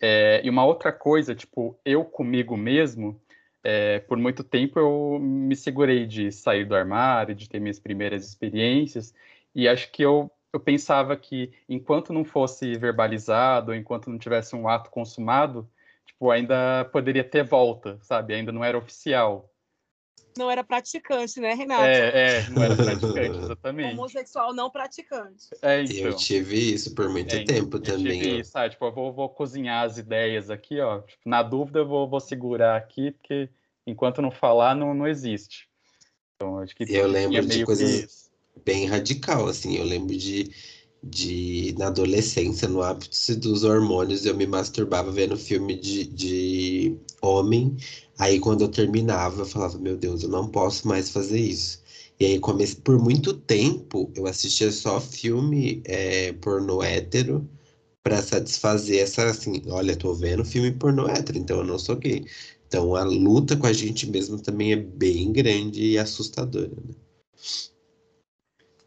[0.00, 3.20] É, e uma outra coisa, tipo, eu comigo mesmo,
[3.62, 8.26] é, por muito tempo eu me segurei de sair do armário, de ter minhas primeiras
[8.26, 9.12] experiências,
[9.54, 14.66] e acho que eu, eu pensava que enquanto não fosse verbalizado, enquanto não tivesse um
[14.66, 15.68] ato consumado,
[16.06, 18.34] tipo, ainda poderia ter volta, sabe?
[18.34, 19.52] Ainda não era oficial
[20.38, 21.84] não era praticante, né, Renato?
[21.84, 23.92] É, é não era praticante, exatamente.
[23.92, 25.48] Homossexual não praticante.
[25.60, 25.96] É, então.
[25.96, 28.20] Eu tive isso por muito é, tempo eu também.
[28.20, 28.70] Tive isso, sabe?
[28.70, 31.00] Tipo, eu vou, vou cozinhar as ideias aqui, ó.
[31.00, 33.50] Tipo, na dúvida, eu vou, vou segurar aqui, porque
[33.86, 35.68] enquanto não falar, não, não existe.
[36.36, 38.30] Então, acho que eu lembro de coisas
[38.64, 39.76] bem radical, assim.
[39.76, 40.50] Eu lembro de
[41.02, 47.76] de na adolescência, no ápice dos hormônios, eu me masturbava vendo filme de, de homem.
[48.18, 51.80] Aí quando eu terminava, eu falava, meu Deus, eu não posso mais fazer isso.
[52.20, 57.48] E aí comecei, por muito tempo eu assistia só filme é, pornô hétero
[58.02, 62.24] para satisfazer essa assim, olha, tô vendo filme pornô hétero, então eu não sou gay.
[62.66, 66.94] Então a luta com a gente mesmo também é bem grande e assustadora, né?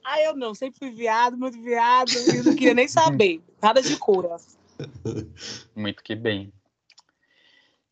[0.04, 3.41] Ah, eu não, sempre fui viado, muito viado, e não queria nem saber.
[3.62, 4.36] Nada de cura.
[5.76, 6.52] Muito que bem.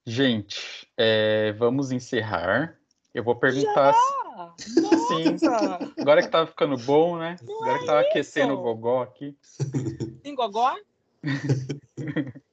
[0.06, 2.76] Gente, é, vamos encerrar.
[3.14, 3.94] Eu vou perguntar.
[3.94, 4.20] Já?
[4.58, 5.38] Sim.
[6.00, 7.36] Agora que tá ficando bom, né?
[7.44, 8.10] Não Agora é que tava isso.
[8.10, 9.38] aquecendo o gogó aqui.
[10.24, 10.76] Tem gogó?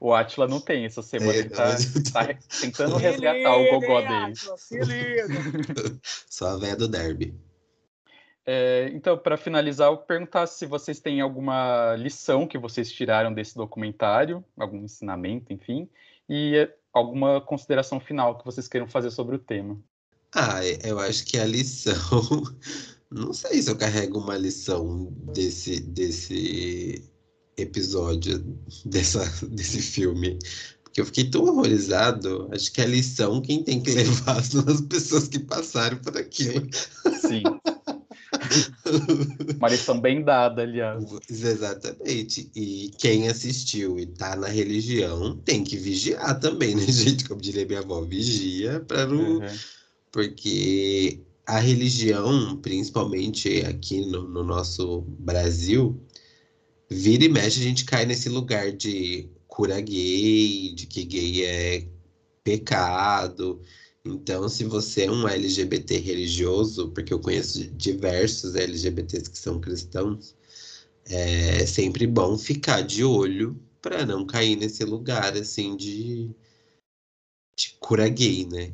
[0.00, 1.32] o Atila não tem essa semana.
[1.32, 1.76] É, ele tá,
[2.12, 4.32] tá tentando Se resgatar o gogó dele.
[4.32, 5.26] Atila, Se liga.
[6.30, 7.34] Só a véia do derby.
[8.48, 13.56] É, então, para finalizar, eu perguntar se vocês têm alguma lição que vocês tiraram desse
[13.56, 15.88] documentário, algum ensinamento, enfim,
[16.28, 19.76] e é, alguma consideração final que vocês queiram fazer sobre o tema.
[20.32, 21.94] Ah, eu acho que a lição.
[23.10, 27.04] Não sei se eu carrego uma lição desse, desse
[27.56, 28.38] episódio,
[28.84, 30.38] dessa, desse filme.
[30.84, 32.48] Porque eu fiquei tão horrorizado.
[32.52, 36.66] Acho que a lição quem tem que levar são as pessoas que passaram por aquilo.
[37.20, 37.42] Sim.
[39.58, 41.04] Uma lição bem dada, aliás.
[41.28, 42.50] Exatamente.
[42.54, 47.28] E quem assistiu e tá na religião tem que vigiar também, né, gente?
[47.28, 49.38] Como diria minha avó, vigia para não.
[49.38, 49.46] Uhum.
[50.10, 56.00] Porque a religião, principalmente aqui no, no nosso Brasil,
[56.90, 61.88] vira e mexe, a gente cai nesse lugar de cura gay, de que gay é
[62.42, 63.60] pecado.
[64.06, 70.34] Então, se você é um LGBT religioso, porque eu conheço diversos LGBTs que são cristãos,
[71.04, 76.30] é sempre bom ficar de olho para não cair nesse lugar assim de,
[77.56, 78.72] de cura gay, né?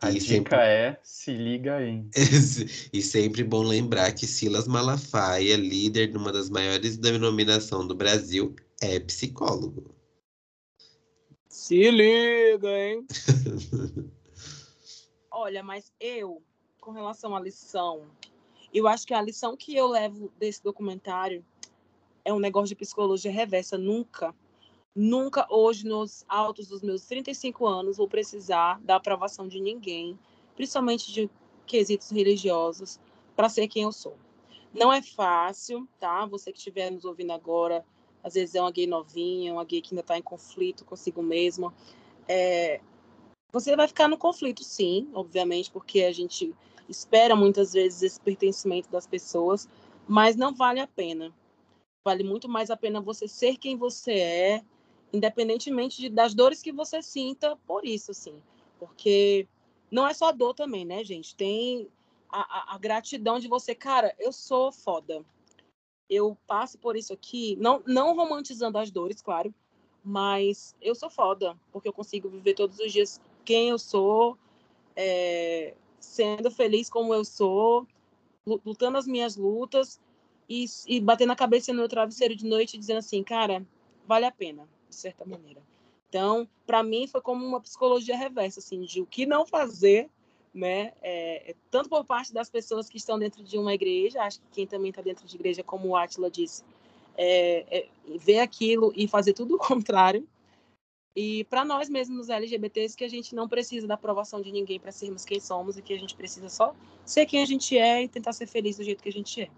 [0.00, 2.08] A E dica sempre- é se liga em.
[2.92, 8.54] E sempre bom lembrar que Silas Malafaia, líder de uma das maiores denominações do Brasil,
[8.80, 9.84] é psicólogo.
[11.68, 13.06] Se liga, hein?
[15.30, 16.42] Olha, mas eu,
[16.80, 18.06] com relação à lição,
[18.72, 21.44] eu acho que a lição que eu levo desse documentário
[22.24, 23.76] é um negócio de psicologia reversa.
[23.76, 24.34] Nunca,
[24.96, 30.18] nunca hoje, nos altos dos meus 35 anos, vou precisar da aprovação de ninguém,
[30.56, 31.30] principalmente de
[31.66, 32.98] quesitos religiosos,
[33.36, 34.16] para ser quem eu sou.
[34.72, 36.24] Não é fácil, tá?
[36.24, 37.84] Você que estiver nos ouvindo agora,
[38.22, 41.72] às vezes é uma gay novinha, uma gay que ainda está em conflito consigo mesma.
[42.26, 42.80] É,
[43.52, 46.54] você vai ficar no conflito, sim, obviamente, porque a gente
[46.88, 49.68] espera muitas vezes esse pertencimento das pessoas,
[50.06, 51.34] mas não vale a pena.
[52.04, 54.62] Vale muito mais a pena você ser quem você é,
[55.12, 58.42] independentemente de, das dores que você sinta por isso, assim.
[58.78, 59.46] Porque
[59.90, 61.34] não é só dor também, né, gente?
[61.34, 61.88] Tem
[62.30, 65.24] a, a, a gratidão de você, cara, eu sou foda.
[66.08, 69.54] Eu passo por isso aqui, não, não romantizando as dores, claro,
[70.02, 74.38] mas eu sou foda, porque eu consigo viver todos os dias quem eu sou,
[74.96, 77.86] é, sendo feliz como eu sou,
[78.46, 80.00] lu- lutando as minhas lutas
[80.48, 83.64] e, e batendo a cabeça no meu travesseiro de noite dizendo assim, cara,
[84.06, 85.62] vale a pena, de certa maneira.
[86.08, 90.08] Então, para mim, foi como uma psicologia reversa, assim, de o que não fazer,
[90.58, 90.92] né?
[91.00, 94.46] É, é, tanto por parte das pessoas que estão dentro de uma igreja, acho que
[94.52, 96.64] quem também está dentro de igreja, como o Atila disse,
[97.16, 97.88] é, é,
[98.18, 100.26] ver aquilo e fazer tudo o contrário.
[101.16, 104.92] E para nós mesmos LGBTs, que a gente não precisa da aprovação de ninguém para
[104.92, 108.08] sermos quem somos e que a gente precisa só ser quem a gente é e
[108.08, 109.48] tentar ser feliz do jeito que a gente é.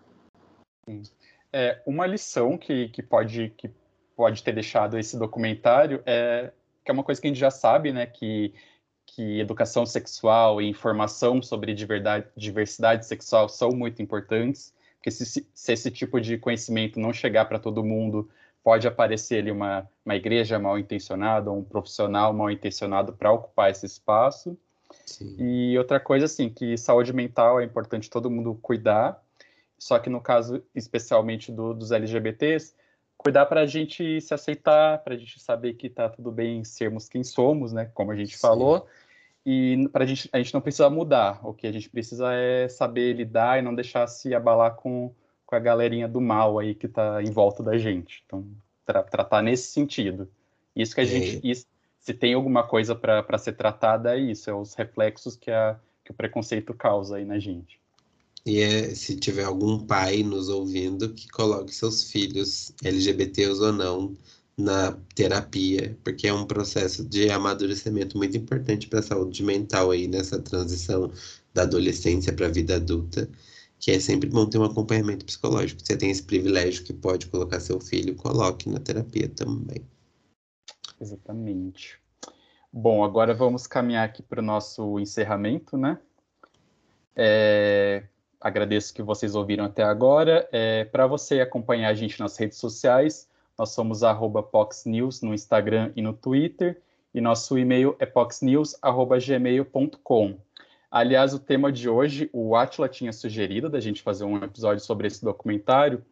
[1.53, 3.71] É, uma lição que, que, pode, que
[4.17, 7.93] pode ter deixado esse documentário é que é uma coisa que a gente já sabe,
[7.93, 8.07] né?
[8.07, 8.55] Que,
[9.15, 15.91] que educação sexual e informação sobre diversidade, sexual são muito importantes, porque se, se esse
[15.91, 18.29] tipo de conhecimento não chegar para todo mundo,
[18.63, 23.71] pode aparecer ali uma, uma igreja mal intencionada, ou um profissional mal intencionado para ocupar
[23.71, 24.57] esse espaço.
[25.07, 25.37] Sim.
[25.39, 29.21] E outra coisa, assim, que saúde mental é importante todo mundo cuidar,
[29.79, 32.75] só que no caso, especialmente do, dos LGBTs,
[33.21, 37.07] cuidar para a gente se aceitar, para a gente saber que está tudo bem sermos
[37.07, 37.91] quem somos, né?
[37.93, 38.41] Como a gente Sim.
[38.41, 38.87] falou.
[39.45, 41.39] E para a gente, a gente não precisa mudar.
[41.47, 45.13] O que a gente precisa é saber lidar e não deixar se abalar com,
[45.45, 48.23] com a galerinha do mal aí que está em volta da gente.
[48.25, 48.43] Então,
[48.87, 50.27] tra tratar nesse sentido.
[50.75, 51.07] Isso que a É.
[51.07, 51.41] gente.
[51.43, 51.67] Isso,
[51.99, 56.11] se tem alguma coisa para ser tratada, é isso, é os reflexos que, a, que
[56.11, 57.80] o preconceito causa aí na gente.
[58.45, 64.17] E é, se tiver algum pai nos ouvindo, que coloque seus filhos, LGBTs ou não,
[64.57, 70.07] na terapia, porque é um processo de amadurecimento muito importante para a saúde mental aí
[70.07, 71.11] nessa transição
[71.53, 73.29] da adolescência para a vida adulta,
[73.79, 75.81] que é sempre bom ter um acompanhamento psicológico.
[75.85, 79.83] Você tem esse privilégio que pode colocar seu filho, coloque na terapia também.
[81.01, 81.99] Exatamente.
[82.73, 85.99] Bom, agora vamos caminhar aqui para o nosso encerramento, né?
[87.17, 88.05] É,
[88.41, 90.49] agradeço que vocês ouviram até agora.
[90.51, 93.29] É, para você acompanhar a gente nas redes sociais,
[93.59, 94.01] nós somos
[94.51, 96.81] PoxNews no Instagram e no Twitter,
[97.13, 100.39] e nosso e-mail é poxnews.gmail.com.
[100.91, 105.07] Aliás, o tema de hoje, o Atila tinha sugerido da gente fazer um episódio sobre
[105.07, 106.05] esse documentário,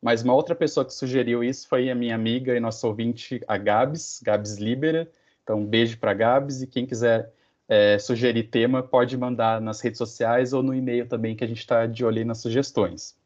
[0.00, 3.56] Mas uma outra pessoa que sugeriu isso foi a minha amiga e nossa ouvinte, a
[3.56, 5.10] Gabs, Gabs Libera.
[5.42, 7.32] Então, um beijo para Gabs e quem quiser
[7.68, 11.60] é, sugerir tema pode mandar nas redes sociais ou no e-mail também, que a gente
[11.60, 13.16] está de olho nas sugestões.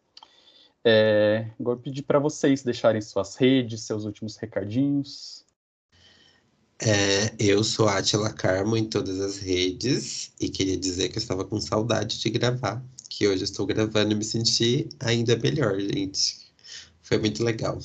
[0.83, 5.45] É, agora pedir para vocês deixarem suas redes, seus últimos recadinhos.
[6.83, 11.45] É, eu sou Atila Carmo em todas as redes e queria dizer que eu estava
[11.45, 16.51] com saudade de gravar, que hoje estou gravando e me senti ainda melhor, gente.
[17.03, 17.79] Foi muito legal.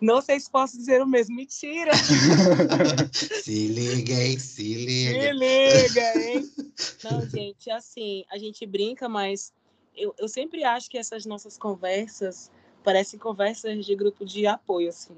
[0.00, 1.36] Não sei se posso dizer o mesmo.
[1.36, 1.92] Mentira!
[3.12, 4.38] se liga, hein?
[4.38, 5.20] Se liga.
[5.20, 6.50] Se liga, hein?
[7.04, 9.52] Não, gente, assim, a gente brinca, mas
[9.96, 12.50] eu, eu sempre acho que essas nossas conversas
[12.82, 15.16] parecem conversas de grupo de apoio, assim.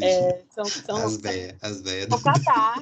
[0.00, 2.22] É, são, são, as velhas, as velhas.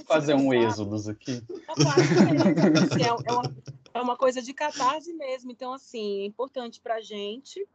[0.07, 1.43] Fazer um êxodos aqui.
[1.68, 3.57] Assim, é, é, uma,
[3.95, 5.51] é uma coisa de catarse mesmo.
[5.51, 7.66] Então, assim, é importante para a gente,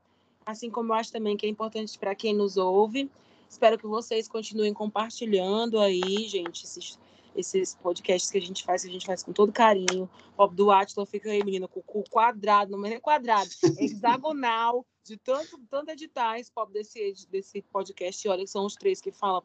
[0.46, 3.10] assim como eu acho também que é importante para quem nos ouve.
[3.50, 6.98] Espero que vocês continuem compartilhando aí, gente, esses,
[7.36, 10.10] esses podcasts que a gente faz, que a gente faz com todo carinho.
[10.38, 14.86] O do Atlas fica aí, menina, com o cu quadrado, não é quadrado, é hexagonal
[15.04, 18.28] de tanto, tanto editar esse pop desse, desse podcast.
[18.30, 19.44] Olha, são os três que falam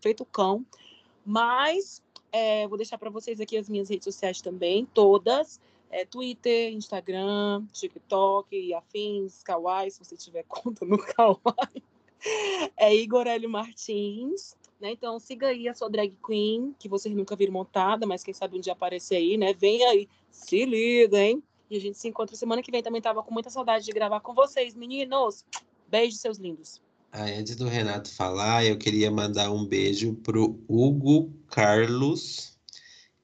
[0.00, 0.64] feito cão.
[1.24, 5.60] Mas é, vou deixar para vocês aqui as minhas redes sociais também, todas.
[5.90, 11.82] É, Twitter, Instagram, TikTok e afins, Kawaii, se você tiver conta no Kawaii.
[12.76, 14.54] É Igor Hélio Martins.
[14.80, 14.92] Né?
[14.92, 18.56] Então, siga aí a sua drag queen, que vocês nunca viram montada, mas quem sabe
[18.56, 19.52] um dia aparecer aí, né?
[19.52, 21.42] Vem aí, se liga, hein?
[21.70, 22.82] E a gente se encontra semana que vem.
[22.82, 25.44] Também tava com muita saudade de gravar com vocês, meninos.
[25.86, 26.80] Beijos, seus lindos.
[27.12, 32.56] Ah, antes do Renato falar, eu queria mandar um beijo pro Hugo Carlos,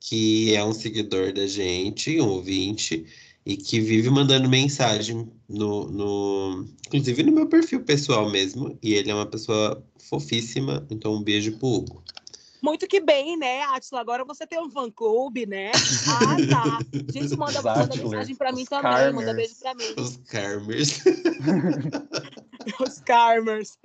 [0.06, 3.04] que é um seguidor da gente, um ouvinte,
[3.44, 8.78] e que vive mandando mensagem no, no, inclusive no meu perfil pessoal mesmo.
[8.80, 12.04] E ele é uma pessoa fofíssima, então um beijo pro Hugo.
[12.62, 14.00] Muito que bem, né, Atila?
[14.00, 15.72] Agora você tem um fã-clube, né?
[15.74, 16.78] Ah, tá.
[17.12, 18.92] Gente, manda, manda mensagem pra mim também.
[18.92, 19.14] Carmers.
[19.14, 19.84] Manda beijo pra mim.
[19.96, 21.00] Os Carmers.
[22.80, 23.78] Os Carmers.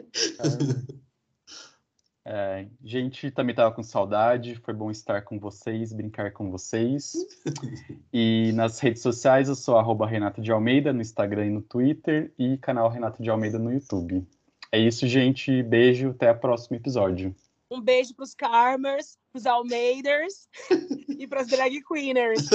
[2.24, 4.56] É, gente, também tava com saudade.
[4.56, 7.14] Foi bom estar com vocês, brincar com vocês.
[8.14, 12.34] E nas redes sociais eu sou arroba Renato de Almeida no Instagram e no Twitter
[12.38, 14.28] e canal Renato de Almeida no YouTube.
[14.70, 15.64] É isso, gente.
[15.64, 17.34] Beijo, até o próximo episódio.
[17.70, 20.50] Um beijo para os Carmers, para os Almeiders
[21.18, 22.50] e para as Drag Queeners.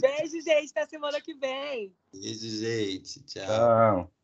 [0.00, 0.70] beijo, gente.
[0.70, 1.94] Até semana que vem.
[2.12, 3.22] Beijo, gente.
[3.22, 3.46] Tchau.
[3.46, 4.15] Tchau.